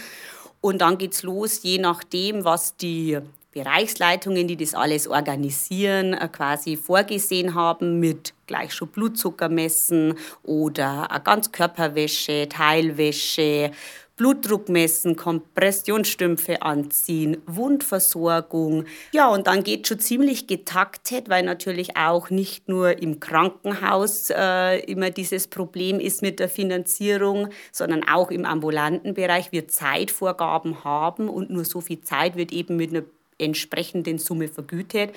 [0.62, 3.20] Und dann geht's los, je nachdem, was die
[3.52, 9.50] Bereichsleitungen, die das alles organisieren, äh, quasi vorgesehen haben mit gleich schon Blutzucker
[10.44, 13.72] oder Ganzkörperwäsche, Teilwäsche,
[14.18, 18.86] Blutdruck messen, Kompressionsstümpfe anziehen, Wundversorgung.
[19.12, 24.80] Ja, und dann geht schon ziemlich getaktet, weil natürlich auch nicht nur im Krankenhaus äh,
[24.80, 31.30] immer dieses Problem ist mit der Finanzierung, sondern auch im ambulanten Bereich wir Zeitvorgaben haben
[31.30, 33.04] und nur so viel Zeit wird eben mit einer
[33.38, 35.12] entsprechenden Summe vergütet.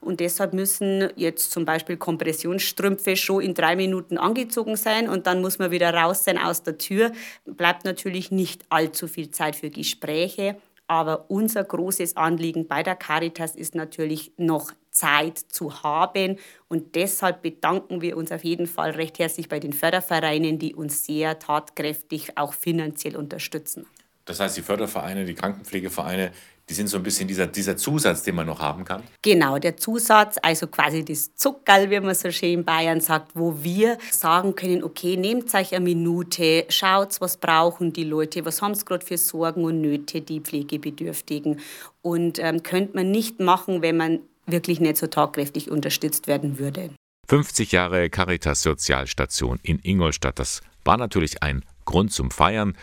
[0.00, 5.40] Und deshalb müssen jetzt zum Beispiel Kompressionsstrümpfe schon in drei Minuten angezogen sein und dann
[5.40, 7.12] muss man wieder raus sein aus der Tür.
[7.44, 10.56] Bleibt natürlich nicht allzu viel Zeit für Gespräche.
[10.88, 16.38] Aber unser großes Anliegen bei der Caritas ist natürlich noch Zeit zu haben.
[16.68, 21.04] Und deshalb bedanken wir uns auf jeden Fall recht herzlich bei den Fördervereinen, die uns
[21.04, 23.86] sehr tatkräftig auch finanziell unterstützen.
[24.26, 26.32] Das heißt, die Fördervereine, die Krankenpflegevereine,
[26.68, 29.04] die sind so ein bisschen dieser, dieser Zusatz, den man noch haben kann.
[29.22, 33.62] Genau, der Zusatz, also quasi das Zuckerl, wie man so schön in Bayern sagt, wo
[33.62, 38.74] wir sagen können, okay, nehmt euch eine Minute, schaut, was brauchen die Leute, was haben
[38.74, 41.60] sie gerade für Sorgen und Nöte, die Pflegebedürftigen.
[42.02, 46.90] Und ähm, könnte man nicht machen, wenn man wirklich nicht so tagkräftig unterstützt werden würde.
[47.28, 52.76] 50 Jahre Caritas Sozialstation in Ingolstadt, das war natürlich ein Grund zum Feiern.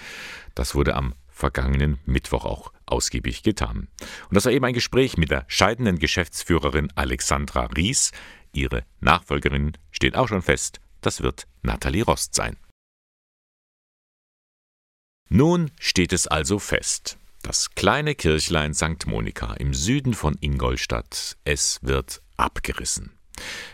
[0.56, 3.88] Das wurde am vergangenen Mittwoch auch ausgiebig getan.
[4.30, 8.12] Und das war eben ein Gespräch mit der scheidenden Geschäftsführerin Alexandra Ries.
[8.54, 12.56] Ihre Nachfolgerin steht auch schon fest, das wird Nathalie Rost sein.
[15.30, 17.17] Nun steht es also fest.
[17.41, 19.06] Das kleine Kirchlein St.
[19.08, 23.12] Monika im Süden von Ingolstadt, es wird abgerissen.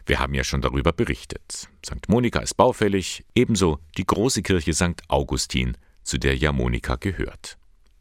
[0.06, 1.69] Wir haben ja schon darüber berichtet.
[1.86, 2.08] St.
[2.08, 5.04] Monika ist baufällig, ebenso die große Kirche St.
[5.08, 5.78] Augustin,
[6.10, 7.60] zu der ja Monika gehört.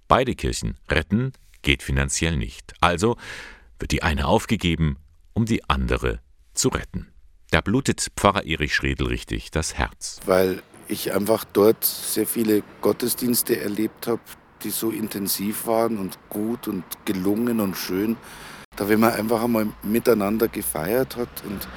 [0.09, 2.73] Beide Kirchen retten geht finanziell nicht.
[2.81, 3.17] Also
[3.79, 4.97] wird die eine aufgegeben,
[5.35, 6.21] um die andere
[6.55, 7.13] zu retten.
[7.51, 10.21] Da blutet Pfarrer Erich Schredel richtig das Herz.
[10.25, 14.23] Weil ich einfach dort sehr viele Gottesdienste erlebt habe,
[14.63, 18.17] die so intensiv waren und gut und gelungen und schön.
[18.77, 21.69] Da, wenn man einfach einmal miteinander gefeiert hat und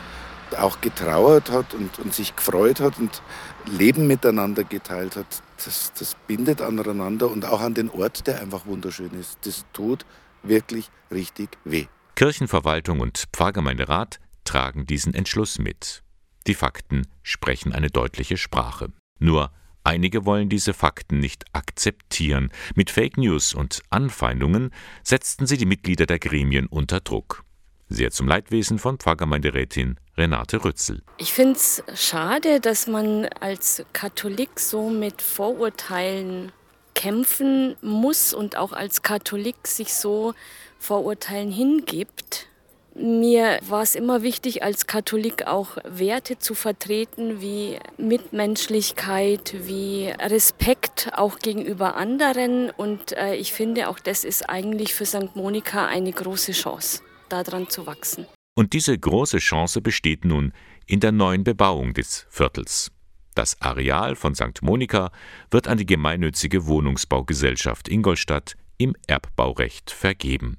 [0.56, 3.22] auch getrauert hat und, und sich gefreut hat und
[3.66, 8.66] Leben miteinander geteilt hat, das, das bindet aneinander und auch an den Ort, der einfach
[8.66, 9.40] wunderschön ist.
[9.46, 10.06] Das tut
[10.44, 11.86] wirklich richtig weh.
[12.16, 16.04] Kirchenverwaltung und Pfarrgemeinderat tragen diesen Entschluss mit.
[16.48, 18.92] Die Fakten sprechen eine deutliche Sprache.
[19.20, 19.52] Nur
[19.84, 22.52] einige wollen diese Fakten nicht akzeptieren.
[22.76, 24.72] Mit Fake News und Anfeindungen
[25.04, 27.44] setzten sie die Mitglieder der Gremien unter Druck.
[27.90, 31.02] Sehr zum Leidwesen von Pfarrgemeinderätin Renate Rützel.
[31.18, 36.52] Ich finde es schade, dass man als Katholik so mit Vorurteilen
[36.94, 40.34] kämpfen muss und auch als Katholik sich so
[40.80, 42.48] Vorurteilen hingibt.
[42.94, 51.10] Mir war es immer wichtig, als Katholik auch Werte zu vertreten wie Mitmenschlichkeit, wie Respekt
[51.14, 52.70] auch gegenüber anderen.
[52.70, 55.36] Und äh, ich finde, auch das ist eigentlich für St.
[55.36, 58.28] Monika eine große Chance, daran zu wachsen.
[58.54, 60.54] Und diese große Chance besteht nun
[60.86, 62.92] in der neuen Bebauung des Viertels.
[63.34, 64.62] Das Areal von St.
[64.62, 65.12] Monika
[65.50, 70.58] wird an die gemeinnützige Wohnungsbaugesellschaft Ingolstadt im Erbbaurecht vergeben.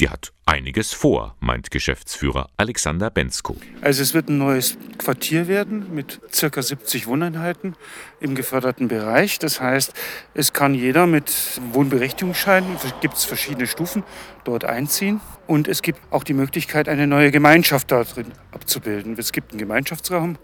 [0.00, 3.56] Die hat einiges vor, meint Geschäftsführer Alexander Bensko.
[3.82, 6.62] Also es wird ein neues Quartier werden mit ca.
[6.62, 7.74] 70 Wohneinheiten
[8.20, 9.38] im geförderten Bereich.
[9.38, 9.92] Das heißt,
[10.34, 12.64] es kann jeder mit Wohnberechtigungsschein,
[13.00, 14.04] gibt es verschiedene Stufen,
[14.44, 15.20] dort einziehen.
[15.46, 19.16] Und es gibt auch die Möglichkeit, eine neue Gemeinschaft da drin abzubilden.
[19.18, 20.38] Es gibt einen Gemeinschaftsraum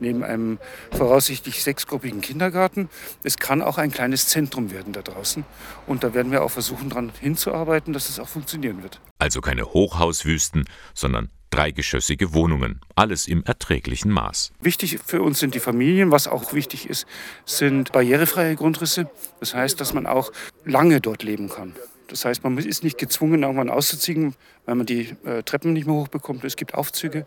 [0.00, 0.58] neben einem
[0.90, 2.88] voraussichtlich sechsgruppigen Kindergarten.
[3.22, 5.44] Es kann auch ein kleines Zentrum werden da draußen.
[5.86, 9.00] Und da werden wir auch versuchen, daran hinzuarbeiten, dass es auch funktionieren wird.
[9.18, 14.52] Also keine Hochhauswüsten, sondern dreigeschossige Wohnungen, alles im erträglichen Maß.
[14.60, 17.06] Wichtig für uns sind die Familien, was auch wichtig ist,
[17.46, 19.10] sind barrierefreie Grundrisse.
[19.40, 20.32] Das heißt, dass man auch
[20.66, 21.74] lange dort leben kann.
[22.08, 24.34] Das heißt, man ist nicht gezwungen, irgendwann auszuziehen,
[24.66, 26.44] weil man die äh, Treppen nicht mehr hochbekommt.
[26.44, 27.24] Es gibt Aufzüge.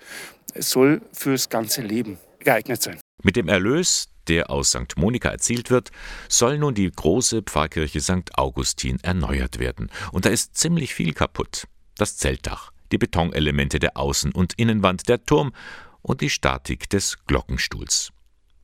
[0.53, 2.99] Es soll fürs ganze Leben geeignet sein.
[3.23, 4.95] Mit dem Erlös, der aus St.
[4.95, 5.89] Monika erzielt wird,
[6.29, 8.37] soll nun die große Pfarrkirche St.
[8.37, 9.89] Augustin erneuert werden.
[10.11, 11.65] Und da ist ziemlich viel kaputt.
[12.01, 15.53] Das Zeltdach, die Betonelemente der Außen- und Innenwand, der Turm
[16.01, 18.09] und die Statik des Glockenstuhls.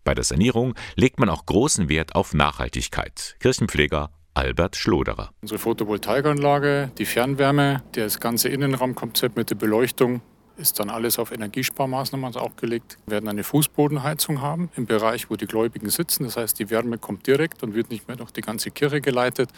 [0.04, 3.36] Bei der Sanierung legt man auch großen Wert auf Nachhaltigkeit.
[3.40, 5.30] Kirchenpfleger Albert Schloderer.
[5.44, 10.22] Unsere Photovoltaikanlage, die Fernwärme, das ganze Innenraumkonzept mit der Beleuchtung
[10.56, 12.98] ist dann alles auf Energiesparmaßnahmen auch gelegt.
[13.06, 16.24] Wir werden eine Fußbodenheizung haben im Bereich, wo die Gläubigen sitzen.
[16.24, 19.52] Das heißt, die Wärme kommt direkt und wird nicht mehr durch die ganze Kirche geleitet.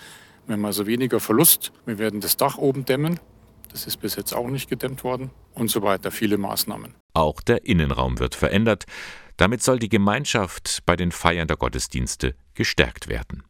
[0.47, 1.71] Wir haben also weniger Verlust.
[1.85, 3.21] Wir werden das Dach oben dämmen.
[3.71, 6.11] Das ist bis jetzt auch nicht gedämmt worden und so weiter.
[6.11, 6.95] Viele Maßnahmen.
[7.13, 8.85] Auch der Innenraum wird verändert.
[9.37, 13.43] Damit soll die Gemeinschaft bei den Feiern der Gottesdienste gestärkt werden.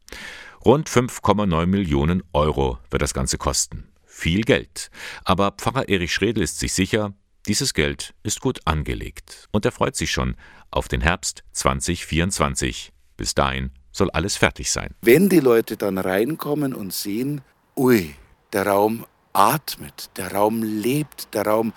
[0.64, 3.88] Rund 5,9 Millionen Euro wird das Ganze kosten.
[4.04, 4.90] Viel Geld.
[5.24, 7.14] Aber Pfarrer Erich Schredel ist sich sicher,
[7.46, 9.48] dieses Geld ist gut angelegt.
[9.50, 10.36] Und er freut sich schon
[10.70, 12.92] auf den Herbst 2024.
[13.16, 14.94] Bis dahin soll alles fertig sein.
[15.00, 17.40] Wenn die Leute dann reinkommen und sehen,
[17.76, 18.14] ui,
[18.52, 21.72] der Raum atmet, der Raum lebt, der Raum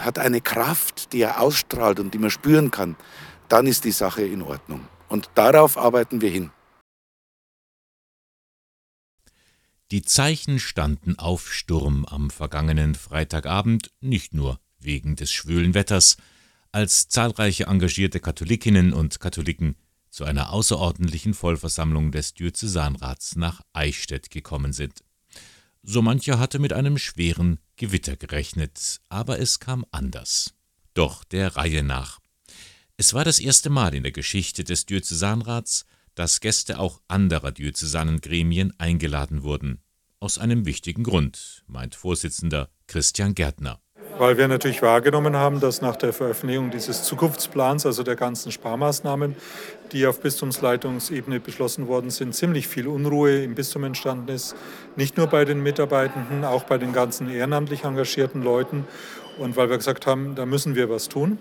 [0.00, 2.96] hat eine Kraft, die er ausstrahlt und die man spüren kann,
[3.48, 4.86] dann ist die Sache in Ordnung.
[5.08, 6.50] Und darauf arbeiten wir hin.
[9.90, 16.16] Die Zeichen standen auf Sturm am vergangenen Freitagabend, nicht nur wegen des schwülen Wetters,
[16.70, 19.74] als zahlreiche engagierte Katholikinnen und Katholiken
[20.10, 25.02] zu einer außerordentlichen Vollversammlung des Diözesanrats nach Eichstätt gekommen sind.
[25.82, 30.54] So mancher hatte mit einem schweren Gewitter gerechnet, aber es kam anders.
[30.94, 32.20] Doch der Reihe nach.
[32.96, 38.78] Es war das erste Mal in der Geschichte des Diözesanrats, dass Gäste auch anderer Diözesanengremien
[38.78, 39.82] eingeladen wurden.
[40.18, 43.80] Aus einem wichtigen Grund, meint Vorsitzender Christian Gärtner
[44.18, 49.34] weil wir natürlich wahrgenommen haben, dass nach der Veröffentlichung dieses Zukunftsplans, also der ganzen Sparmaßnahmen,
[49.92, 54.54] die auf Bistumsleitungsebene beschlossen worden sind, ziemlich viel Unruhe im Bistum entstanden ist.
[54.94, 58.84] Nicht nur bei den Mitarbeitenden, auch bei den ganzen ehrenamtlich engagierten Leuten.
[59.38, 61.38] Und weil wir gesagt haben, da müssen wir was tun.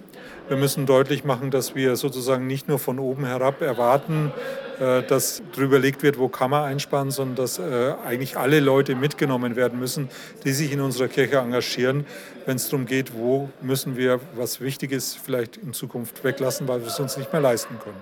[0.48, 4.32] Wir müssen deutlich machen, dass wir sozusagen nicht nur von oben herab erwarten,
[4.80, 9.56] dass darüber überlegt wird, wo kann man einsparen, sondern dass äh, eigentlich alle Leute mitgenommen
[9.56, 10.10] werden müssen,
[10.46, 12.06] die sich in unserer Kirche engagieren,
[12.46, 16.88] wenn es darum geht, wo müssen wir was Wichtiges vielleicht in Zukunft weglassen, weil wir
[16.88, 18.00] es uns nicht mehr leisten können.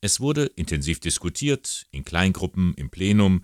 [0.00, 3.42] Es wurde intensiv diskutiert, in Kleingruppen, im Plenum,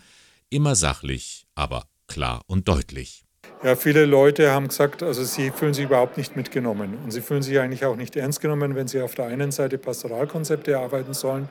[0.51, 3.24] immer sachlich, aber klar und deutlich.
[3.65, 7.41] Ja, viele Leute haben gesagt, also sie fühlen sich überhaupt nicht mitgenommen und sie fühlen
[7.41, 11.49] sich eigentlich auch nicht ernst genommen, wenn sie auf der einen Seite Pastoralkonzepte erarbeiten sollen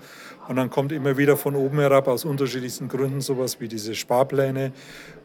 [0.47, 4.73] und dann kommt immer wieder von oben herab aus unterschiedlichsten Gründen sowas wie diese Sparpläne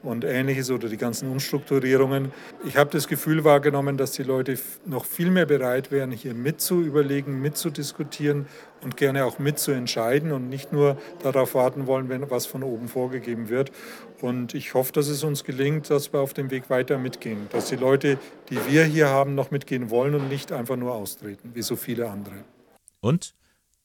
[0.03, 2.33] und ähnliches oder die ganzen Umstrukturierungen.
[2.65, 7.43] Ich habe das Gefühl wahrgenommen, dass die Leute noch viel mehr bereit wären, hier mitzuüberlegen,
[7.43, 8.47] mitzudiskutieren
[8.81, 13.49] und gerne auch mitzuentscheiden und nicht nur darauf warten wollen, wenn was von oben vorgegeben
[13.49, 13.73] wird.
[14.21, 17.69] Und ich hoffe, dass es uns gelingt, dass wir auf dem Weg weiter mitgehen, dass
[17.69, 18.19] die Leute,
[18.51, 22.11] die wir hier haben, noch mitgehen wollen und nicht einfach nur austreten, wie so viele
[22.11, 22.45] andere.
[23.01, 23.35] Und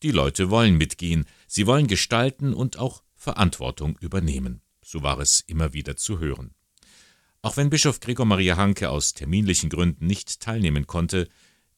[0.02, 4.62] die Leute wollen mitgehen, sie wollen gestalten und auch Verantwortung übernehmen.
[4.84, 6.56] So war es immer wieder zu hören.
[7.42, 11.28] Auch wenn Bischof Gregor Maria Hanke aus terminlichen Gründen nicht teilnehmen konnte,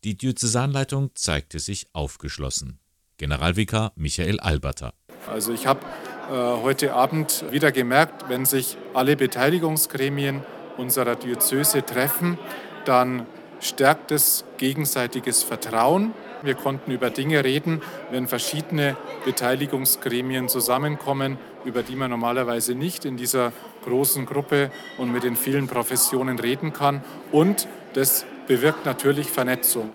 [0.03, 2.79] die Diözesanleitung zeigte sich aufgeschlossen.
[3.17, 4.93] Generalvikar Michael Alberter.
[5.27, 5.85] Also ich habe
[6.29, 10.43] heute Abend wieder gemerkt, wenn sich alle Beteiligungsgremien
[10.77, 12.37] unserer Diözese treffen,
[12.85, 13.25] dann
[13.59, 16.13] stärkt es gegenseitiges Vertrauen
[16.45, 23.17] wir konnten über Dinge reden, wenn verschiedene Beteiligungsgremien zusammenkommen, über die man normalerweise nicht in
[23.17, 23.51] dieser
[23.83, 27.03] großen Gruppe und mit den vielen Professionen reden kann.
[27.31, 29.91] Und das bewirkt natürlich Vernetzung.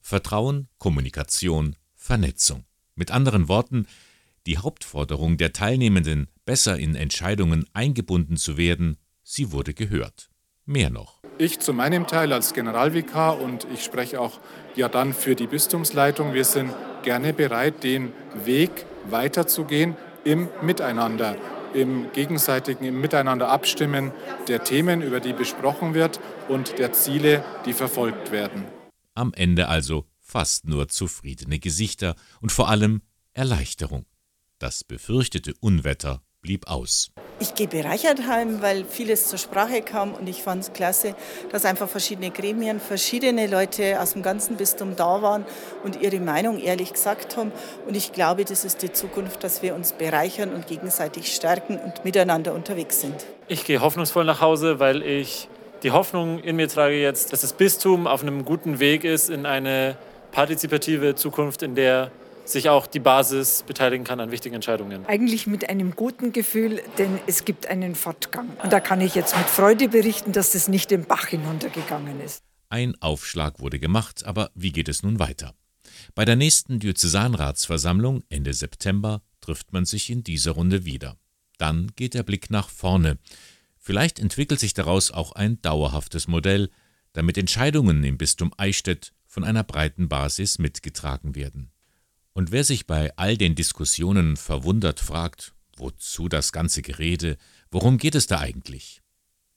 [0.00, 2.64] Vertrauen, Kommunikation, Vernetzung.
[2.94, 3.86] Mit anderen Worten,
[4.46, 10.28] die Hauptforderung der Teilnehmenden, besser in Entscheidungen eingebunden zu werden, sie wurde gehört.
[10.66, 11.20] Mehr noch.
[11.36, 14.40] Ich zu meinem Teil als Generalvikar und ich spreche auch
[14.76, 18.12] ja dann für die Bistumsleitung, wir sind gerne bereit, den
[18.44, 21.36] Weg weiterzugehen im Miteinander,
[21.74, 24.12] im gegenseitigen im Miteinander abstimmen
[24.48, 28.64] der Themen, über die besprochen wird und der Ziele, die verfolgt werden.
[29.14, 33.02] Am Ende also fast nur zufriedene Gesichter und vor allem
[33.32, 34.06] Erleichterung.
[34.60, 37.10] Das befürchtete Unwetter blieb aus.
[37.40, 41.16] Ich gehe bereichert heim, weil vieles zur Sprache kam und ich fand es klasse,
[41.50, 45.44] dass einfach verschiedene Gremien, verschiedene Leute aus dem ganzen Bistum da waren
[45.82, 47.50] und ihre Meinung ehrlich gesagt haben.
[47.88, 52.04] Und ich glaube, das ist die Zukunft, dass wir uns bereichern und gegenseitig stärken und
[52.04, 53.26] miteinander unterwegs sind.
[53.48, 55.48] Ich gehe hoffnungsvoll nach Hause, weil ich
[55.82, 59.46] die Hoffnung in mir trage jetzt, dass das Bistum auf einem guten Weg ist in
[59.46, 59.96] eine
[60.30, 62.12] partizipative Zukunft, in der
[62.44, 65.06] sich auch die Basis beteiligen kann an wichtigen Entscheidungen.
[65.06, 68.48] Eigentlich mit einem guten Gefühl, denn es gibt einen Fortgang.
[68.62, 72.42] Und da kann ich jetzt mit Freude berichten, dass das nicht den Bach hinuntergegangen ist.
[72.68, 75.54] Ein Aufschlag wurde gemacht, aber wie geht es nun weiter?
[76.14, 81.16] Bei der nächsten Diözesanratsversammlung Ende September trifft man sich in dieser Runde wieder.
[81.58, 83.18] Dann geht der Blick nach vorne.
[83.78, 86.70] Vielleicht entwickelt sich daraus auch ein dauerhaftes Modell,
[87.12, 91.70] damit Entscheidungen im Bistum Eichstätt von einer breiten Basis mitgetragen werden.
[92.36, 97.36] Und wer sich bei all den Diskussionen verwundert fragt, wozu das ganze Gerede,
[97.70, 99.02] worum geht es da eigentlich?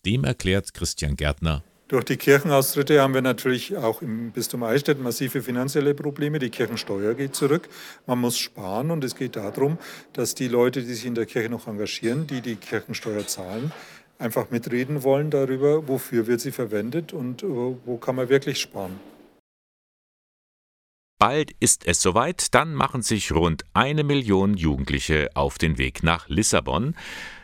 [0.06, 1.64] Dem erklärt Christian Gärtner.
[1.88, 6.38] Durch die Kirchenaustritte haben wir natürlich auch im Bistum Eichstätt massive finanzielle Probleme.
[6.38, 7.68] Die Kirchensteuer geht zurück.
[8.06, 9.80] Man muss sparen und es geht darum,
[10.14, 13.72] dass die Leute, die sich in der Kirche noch engagieren, die die Kirchensteuer zahlen,
[14.20, 19.00] einfach mitreden wollen darüber, wofür wird sie verwendet und wo kann man wirklich sparen.
[21.20, 26.30] Bald ist es soweit, dann machen sich rund eine Million Jugendliche auf den Weg nach
[26.30, 26.96] Lissabon,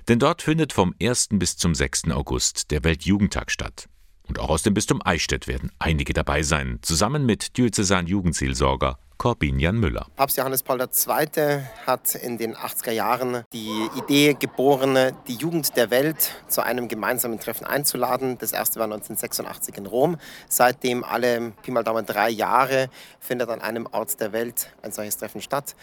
[0.08, 1.30] denn dort findet vom 1.
[1.32, 2.12] bis zum 6.
[2.12, 3.90] August der Weltjugendtag statt.
[4.28, 9.78] Und auch aus dem Bistum Eichstätt werden einige dabei sein, zusammen mit Diözesan Jugendseelsorger Corbinian
[9.78, 10.08] Müller.
[10.16, 11.62] Papst Johannes Paul II.
[11.86, 17.40] hat in den 80er Jahren die Idee geboren, die Jugend der Welt zu einem gemeinsamen
[17.40, 18.38] Treffen einzuladen.
[18.38, 20.18] Das erste war 1986 in Rom.
[20.50, 25.18] Seitdem alle Pi mal Daumen drei Jahre findet an einem Ort der Welt ein solches
[25.18, 25.76] Treffen statt.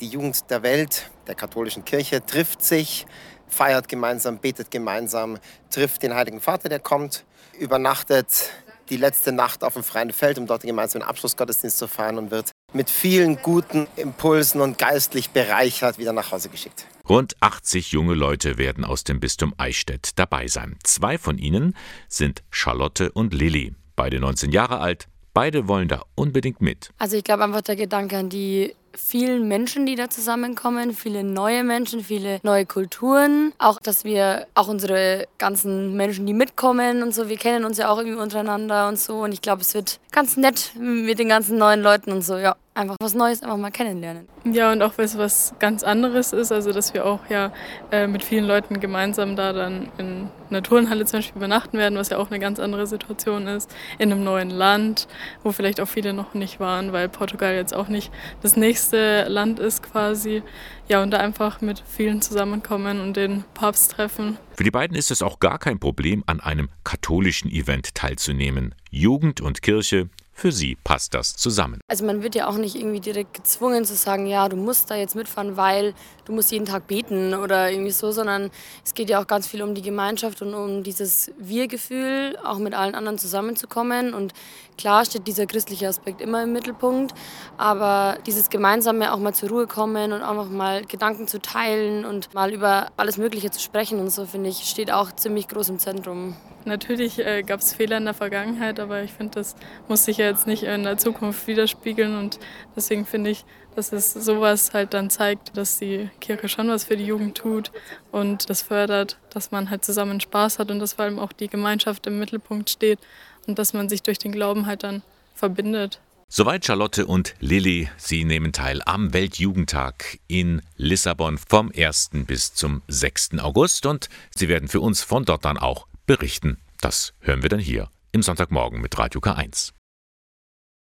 [0.00, 3.06] Die Jugend der Welt, der katholischen Kirche, trifft sich,
[3.50, 5.38] feiert gemeinsam, betet gemeinsam,
[5.70, 7.24] trifft den Heiligen Vater, der kommt,
[7.58, 8.50] übernachtet
[8.90, 12.30] die letzte Nacht auf dem freien Feld, um dort gemeinsam den Abschlussgottesdienst zu feiern und
[12.30, 16.86] wird mit vielen guten Impulsen und geistlich bereichert wieder nach Hause geschickt.
[17.08, 20.76] Rund 80 junge Leute werden aus dem Bistum Eichstätt dabei sein.
[20.84, 21.76] Zwei von ihnen
[22.08, 25.08] sind Charlotte und Lilly, beide 19 Jahre alt.
[25.32, 26.90] Beide wollen da unbedingt mit.
[26.98, 31.64] Also ich glaube einfach der Gedanke an die vielen Menschen, die da zusammenkommen, viele neue
[31.64, 33.52] Menschen, viele neue Kulturen.
[33.58, 37.88] Auch, dass wir auch unsere ganzen Menschen, die mitkommen und so, wir kennen uns ja
[37.88, 39.20] auch irgendwie untereinander und so.
[39.20, 42.56] Und ich glaube, es wird ganz nett mit den ganzen neuen Leuten und so, ja
[42.74, 44.26] einfach was Neues einfach mal kennenlernen.
[44.44, 47.52] Ja, und auch weil es was ganz anderes ist, also dass wir auch ja
[47.90, 52.08] äh, mit vielen Leuten gemeinsam da dann in einer Turnhalle zum Beispiel übernachten werden, was
[52.08, 55.08] ja auch eine ganz andere Situation ist, in einem neuen Land,
[55.42, 58.10] wo vielleicht auch viele noch nicht waren, weil Portugal jetzt auch nicht
[58.42, 58.79] das nächste
[59.28, 60.42] Land ist quasi.
[60.88, 64.38] Ja, und da einfach mit vielen zusammenkommen und den Papst treffen.
[64.56, 68.74] Für die beiden ist es auch gar kein Problem, an einem katholischen Event teilzunehmen.
[68.90, 70.08] Jugend und Kirche
[70.40, 71.80] für sie passt das zusammen.
[71.86, 74.96] Also man wird ja auch nicht irgendwie direkt gezwungen zu sagen, ja, du musst da
[74.96, 75.92] jetzt mitfahren, weil
[76.24, 78.50] du musst jeden Tag beten oder irgendwie so, sondern
[78.82, 82.72] es geht ja auch ganz viel um die Gemeinschaft und um dieses Wir-Gefühl, auch mit
[82.72, 84.14] allen anderen zusammenzukommen.
[84.14, 84.32] Und
[84.78, 87.12] klar steht dieser christliche Aspekt immer im Mittelpunkt,
[87.58, 92.06] aber dieses gemeinsame auch mal zur Ruhe kommen und auch noch mal Gedanken zu teilen
[92.06, 95.68] und mal über alles Mögliche zu sprechen und so, finde ich, steht auch ziemlich groß
[95.68, 96.34] im Zentrum.
[96.64, 99.56] Natürlich äh, gab es Fehler in der Vergangenheit, aber ich finde, das
[99.88, 102.16] muss sich ja jetzt nicht in der Zukunft widerspiegeln.
[102.16, 102.38] Und
[102.74, 103.44] deswegen finde ich,
[103.76, 107.70] dass es sowas halt dann zeigt, dass die Kirche schon was für die Jugend tut
[108.10, 111.48] und das fördert, dass man halt zusammen Spaß hat und dass vor allem auch die
[111.48, 112.98] Gemeinschaft im Mittelpunkt steht
[113.46, 115.02] und dass man sich durch den Glauben halt dann
[115.34, 116.00] verbindet.
[116.28, 117.88] Soweit Charlotte und Lilly.
[117.96, 122.10] Sie nehmen teil am Weltjugendtag in Lissabon vom 1.
[122.26, 123.38] bis zum 6.
[123.40, 126.58] August und sie werden für uns von dort dann auch berichten.
[126.80, 129.72] Das hören wir dann hier im Sonntagmorgen mit Radio K1.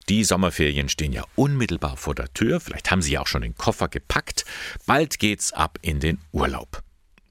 [0.10, 2.60] Die Sommerferien stehen ja unmittelbar vor der Tür.
[2.60, 4.44] Vielleicht haben Sie ja auch schon den Koffer gepackt.
[4.88, 6.82] Bald geht's ab in den Urlaub.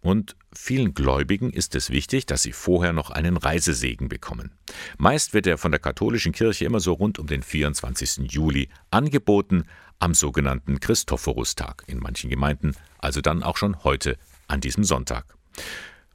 [0.01, 4.53] Und vielen Gläubigen ist es wichtig, dass sie vorher noch einen Reisesegen bekommen.
[4.97, 8.31] Meist wird er von der katholischen Kirche immer so rund um den 24.
[8.31, 9.65] Juli angeboten,
[9.99, 11.83] am sogenannten Christophorustag.
[11.89, 14.17] In manchen Gemeinden also dann auch schon heute
[14.47, 15.35] an diesem Sonntag.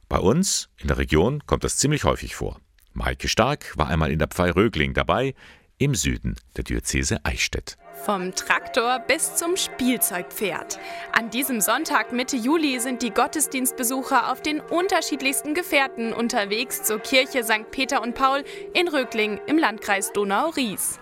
[0.08, 2.58] Bei uns in der Region kommt das ziemlich häufig vor.
[2.94, 5.34] Maike Stark war einmal in der Pfarrei Rögling dabei,
[5.78, 7.76] im Süden der Diözese Eichstätt.
[8.04, 10.78] Vom Traktor bis zum Spielzeugpferd.
[11.12, 17.44] An diesem Sonntag Mitte Juli sind die Gottesdienstbesucher auf den unterschiedlichsten Gefährten unterwegs zur Kirche
[17.44, 17.70] St.
[17.70, 20.98] Peter und Paul in Rögling im Landkreis Donau-Ries.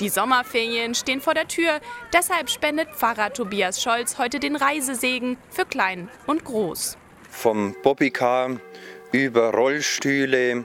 [0.00, 1.80] Die Sommerferien stehen vor der Tür,
[2.12, 6.98] deshalb spendet Pfarrer Tobias Scholz heute den Reisesegen für Klein und Groß
[7.36, 8.58] vom Bobbycar
[9.12, 10.64] über Rollstühle,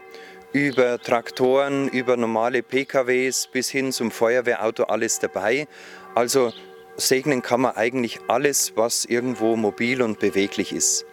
[0.54, 5.68] über Traktoren, über normale PKWs bis hin zum Feuerwehrauto alles dabei.
[6.16, 6.52] Also
[6.97, 11.06] segnen kann man eigentlich alles, was irgendwo mobil und beweglich ist.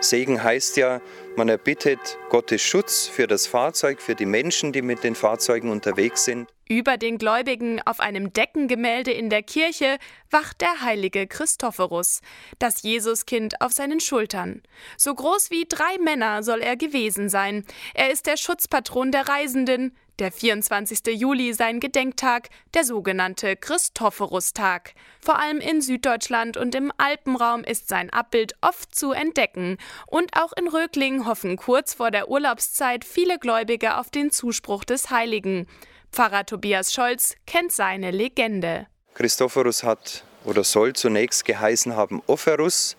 [0.00, 1.00] Segen heißt ja,
[1.40, 6.26] man erbittet Gottes Schutz für das Fahrzeug, für die Menschen, die mit den Fahrzeugen unterwegs
[6.26, 6.50] sind.
[6.68, 9.96] Über den Gläubigen auf einem Deckengemälde in der Kirche
[10.30, 12.20] wacht der heilige Christophorus,
[12.58, 14.60] das Jesuskind auf seinen Schultern.
[14.98, 17.64] So groß wie drei Männer soll er gewesen sein.
[17.94, 21.18] Er ist der Schutzpatron der Reisenden, der 24.
[21.18, 24.94] Juli sein Gedenktag, der sogenannte Christophorustag.
[25.20, 29.78] Vor allem in Süddeutschland und im Alpenraum ist sein Abbild oft zu entdecken.
[30.06, 35.10] Und auch in Rögling hoffen kurz vor der Urlaubszeit viele Gläubige auf den Zuspruch des
[35.10, 35.66] Heiligen.
[36.12, 38.86] Pfarrer Tobias Scholz kennt seine Legende.
[39.14, 42.96] Christophorus hat oder soll zunächst geheißen haben Opherus,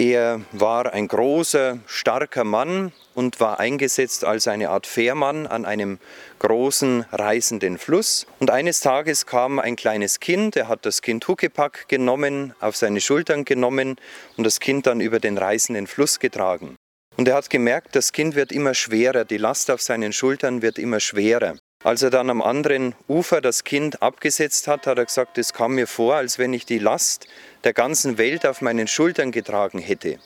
[0.00, 5.98] er war ein großer, starker Mann und war eingesetzt als eine Art Fährmann an einem
[6.38, 8.26] großen, reißenden Fluss.
[8.38, 13.02] Und eines Tages kam ein kleines Kind, er hat das Kind Huckepack genommen, auf seine
[13.02, 13.96] Schultern genommen
[14.38, 16.76] und das Kind dann über den reißenden Fluss getragen.
[17.18, 20.78] Und er hat gemerkt, das Kind wird immer schwerer, die Last auf seinen Schultern wird
[20.78, 21.56] immer schwerer.
[21.82, 25.76] Als er dann am anderen Ufer das Kind abgesetzt hat, hat er gesagt, es kam
[25.76, 27.26] mir vor, als wenn ich die Last
[27.64, 30.18] der ganzen Welt auf meinen Schultern getragen hätte.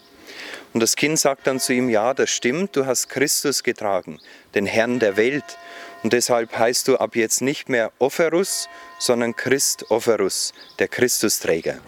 [0.73, 4.19] Und das Kind sagt dann zu ihm, ja, das stimmt, du hast Christus getragen,
[4.57, 5.45] den Herrn der Welt.
[6.03, 11.79] Und deshalb heißt du ab jetzt nicht mehr Opherus, sondern Christ Opherus, der Christusträger.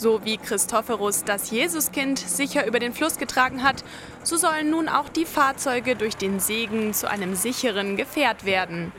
[0.00, 3.84] So wie Christophorus das Jesuskind sicher über den Fluss getragen hat,
[4.22, 8.92] so sollen nun auch die Fahrzeuge durch den Segen zu einem sicheren Gefährt werden.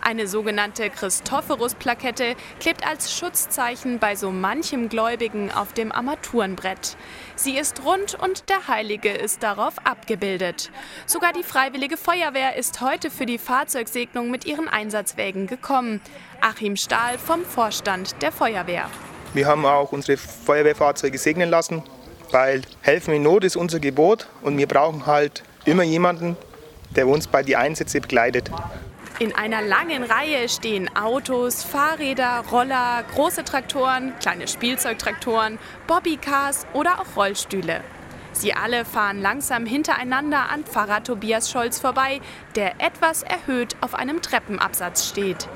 [0.00, 6.96] Eine sogenannte Christophorus-Plakette klebt als Schutzzeichen bei so manchem Gläubigen auf dem Armaturenbrett.
[7.36, 10.72] Sie ist rund und der Heilige ist darauf abgebildet.
[11.06, 16.00] Sogar die Freiwillige Feuerwehr ist heute für die Fahrzeugsegnung mit ihren Einsatzwägen gekommen.
[16.40, 18.90] Achim Stahl vom Vorstand der Feuerwehr.
[19.34, 21.82] Wir haben auch unsere Feuerwehrfahrzeuge segnen lassen,
[22.30, 26.36] weil helfen in Not ist unser Gebot und wir brauchen halt immer jemanden,
[26.96, 28.50] der uns bei den Einsätzen begleitet.
[29.18, 35.58] In einer langen Reihe stehen Autos, Fahrräder, Roller, große Traktoren, kleine Spielzeugtraktoren,
[35.88, 37.80] Bobbycars oder auch Rollstühle.
[38.32, 42.20] Sie alle fahren langsam hintereinander an Pfarrer Tobias Scholz vorbei,
[42.54, 45.48] der etwas erhöht auf einem Treppenabsatz steht.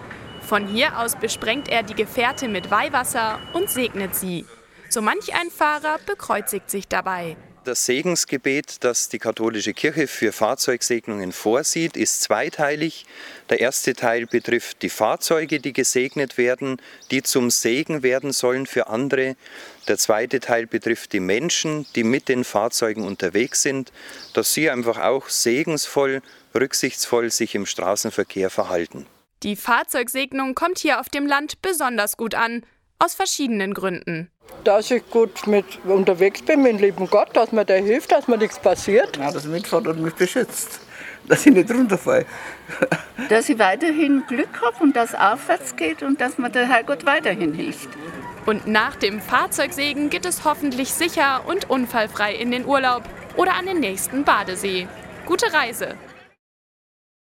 [0.47, 4.45] Von hier aus besprengt er die Gefährte mit Weihwasser und segnet sie.
[4.89, 7.37] So manch ein Fahrer bekreuzigt sich dabei.
[7.65, 13.07] Das Segensgebet, das die katholische Kirche für Fahrzeugsegnungen vorsieht, ist zweiteilig.
[13.51, 16.83] Der erste Teil betrifft die Fahrzeuge, die gesegnet werden,
[17.13, 19.37] die zum Segen werden sollen für andere.
[19.87, 23.93] Der zweite Teil betrifft die Menschen, die mit den Fahrzeugen unterwegs sind,
[24.35, 26.21] dass sie einfach auch segensvoll,
[26.57, 29.07] rücksichtsvoll sich im Straßenverkehr verhalten.
[29.43, 32.63] Die Fahrzeugsegnung kommt hier auf dem Land besonders gut an,
[33.01, 34.31] aus verschiedenen Gründen.
[34.63, 38.29] Dass ich gut mit unterwegs bin mit dem lieben Gott, dass mir der hilft, dass
[38.29, 39.17] mir nichts passiert.
[39.17, 40.79] Ja, dass er mitfährt und mich beschützt,
[41.27, 42.25] dass ich nicht runterfalle.
[43.29, 47.05] dass ich weiterhin Glück habe und dass es aufwärts geht und dass mir der Herrgott
[47.05, 47.89] weiterhin hilft.
[48.47, 53.03] Und nach dem Fahrzeugsegen geht es hoffentlich sicher und unfallfrei in den Urlaub
[53.37, 54.87] oder an den nächsten Badesee.
[55.27, 55.97] Gute Reise!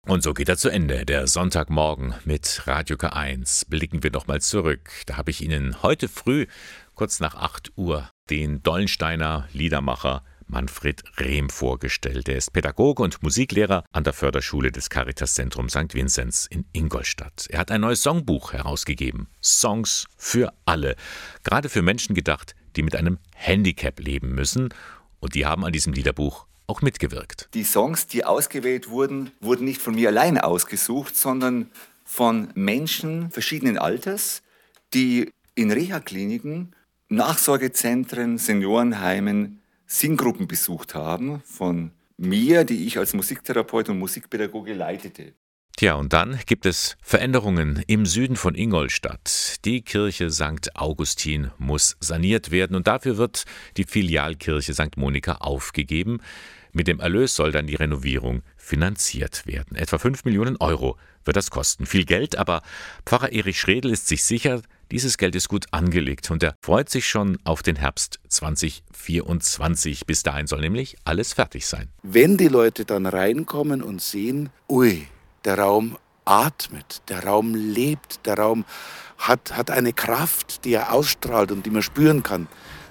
[0.07, 3.67] Und so geht er zu Ende, der Sonntagmorgen mit Radio K1.
[3.69, 4.91] Blicken wir nochmal zurück.
[5.07, 6.45] Da habe ich Ihnen heute früh,
[6.93, 12.29] kurz nach 8 Uhr, den Dollensteiner Liedermacher Manfred Rehm vorgestellt.
[12.29, 15.95] Er ist Pädagoge und Musiklehrer an der Förderschule des Caritas-Zentrum St.
[15.95, 17.47] Vinzenz in Ingolstadt.
[17.49, 19.27] Er hat ein neues Songbuch herausgegeben.
[19.41, 20.97] Songs für alle.
[21.43, 24.69] Gerade für Menschen gedacht, die mit einem Handicap leben müssen.
[25.19, 27.49] Und die haben an diesem Liederbuch auch mitgewirkt.
[27.53, 31.69] Die Songs, die ausgewählt wurden, wurden nicht von mir allein ausgesucht, sondern
[32.03, 34.41] von Menschen verschiedenen Alters,
[34.93, 36.75] die in Reha-Kliniken,
[37.09, 45.33] Nachsorgezentren, Seniorenheimen Singgruppen besucht haben von mir, die ich als Musiktherapeut und Musikpädagoge leitete.
[45.77, 49.57] Tja, und dann gibt es Veränderungen im Süden von Ingolstadt.
[49.65, 50.73] Die Kirche St.
[50.73, 53.43] Augustin muss saniert werden und dafür wird
[53.75, 54.95] die Filialkirche St.
[54.95, 56.21] Monika aufgegeben.
[56.71, 59.75] Mit dem Erlös soll dann die Renovierung finanziert werden.
[59.75, 61.85] Etwa 5 Millionen Euro wird das kosten.
[61.85, 62.61] Viel Geld, aber
[63.05, 64.61] Pfarrer Erich Schredel ist sich sicher,
[64.91, 70.05] dieses Geld ist gut angelegt und er freut sich schon auf den Herbst 2024.
[70.05, 71.89] Bis dahin soll nämlich alles fertig sein.
[72.01, 75.07] Wenn die Leute dann reinkommen und sehen, ui,
[75.45, 78.65] der Raum atmet, der Raum lebt, der Raum
[79.17, 82.47] hat, hat eine Kraft, die er ausstrahlt und die man spüren kann,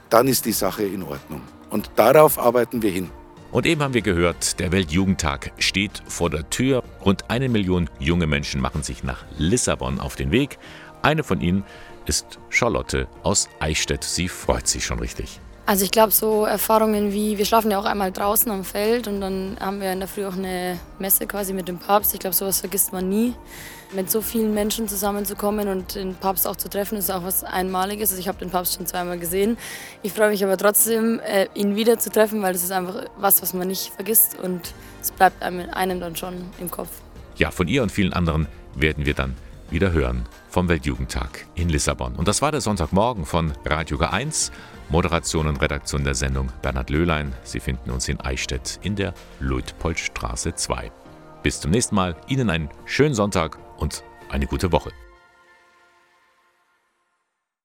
[0.08, 1.42] dann ist die Sache in Ordnung.
[1.70, 3.10] Und darauf arbeiten wir hin.
[3.50, 6.82] Und eben haben wir gehört, der Weltjugendtag steht vor der Tür.
[7.04, 10.58] Rund eine Million junge Menschen machen sich nach Lissabon auf den Weg.
[11.02, 11.64] Eine von ihnen
[12.06, 14.02] ist Charlotte aus Eichstätt.
[14.02, 15.40] Sie freut sich schon richtig.
[15.66, 19.22] Also ich glaube, so Erfahrungen wie, wir schlafen ja auch einmal draußen am Feld und
[19.22, 22.12] dann haben wir in der Früh auch eine Messe quasi mit dem Papst.
[22.12, 23.34] Ich glaube, sowas vergisst man nie.
[23.94, 28.10] Mit so vielen Menschen zusammenzukommen und den Papst auch zu treffen, ist auch was Einmaliges.
[28.10, 29.56] Also ich habe den Papst schon zweimal gesehen.
[30.02, 33.40] Ich freue mich aber trotzdem, äh, ihn wieder zu treffen, weil das ist einfach was,
[33.40, 36.90] was man nicht vergisst und es bleibt einem dann schon im Kopf.
[37.36, 39.34] Ja, von ihr und vielen anderen werden wir dann
[39.70, 42.14] wieder hören vom Weltjugendtag in Lissabon.
[42.16, 44.50] Und das war der Sonntagmorgen von Radio G1.
[44.88, 47.32] Moderation und Redaktion der Sendung Bernhard Löhlein.
[47.42, 50.92] Sie finden uns in Eichstätt in der Luitpoldstraße 2.
[51.42, 52.16] Bis zum nächsten Mal.
[52.28, 54.90] Ihnen einen schönen Sonntag und eine gute Woche.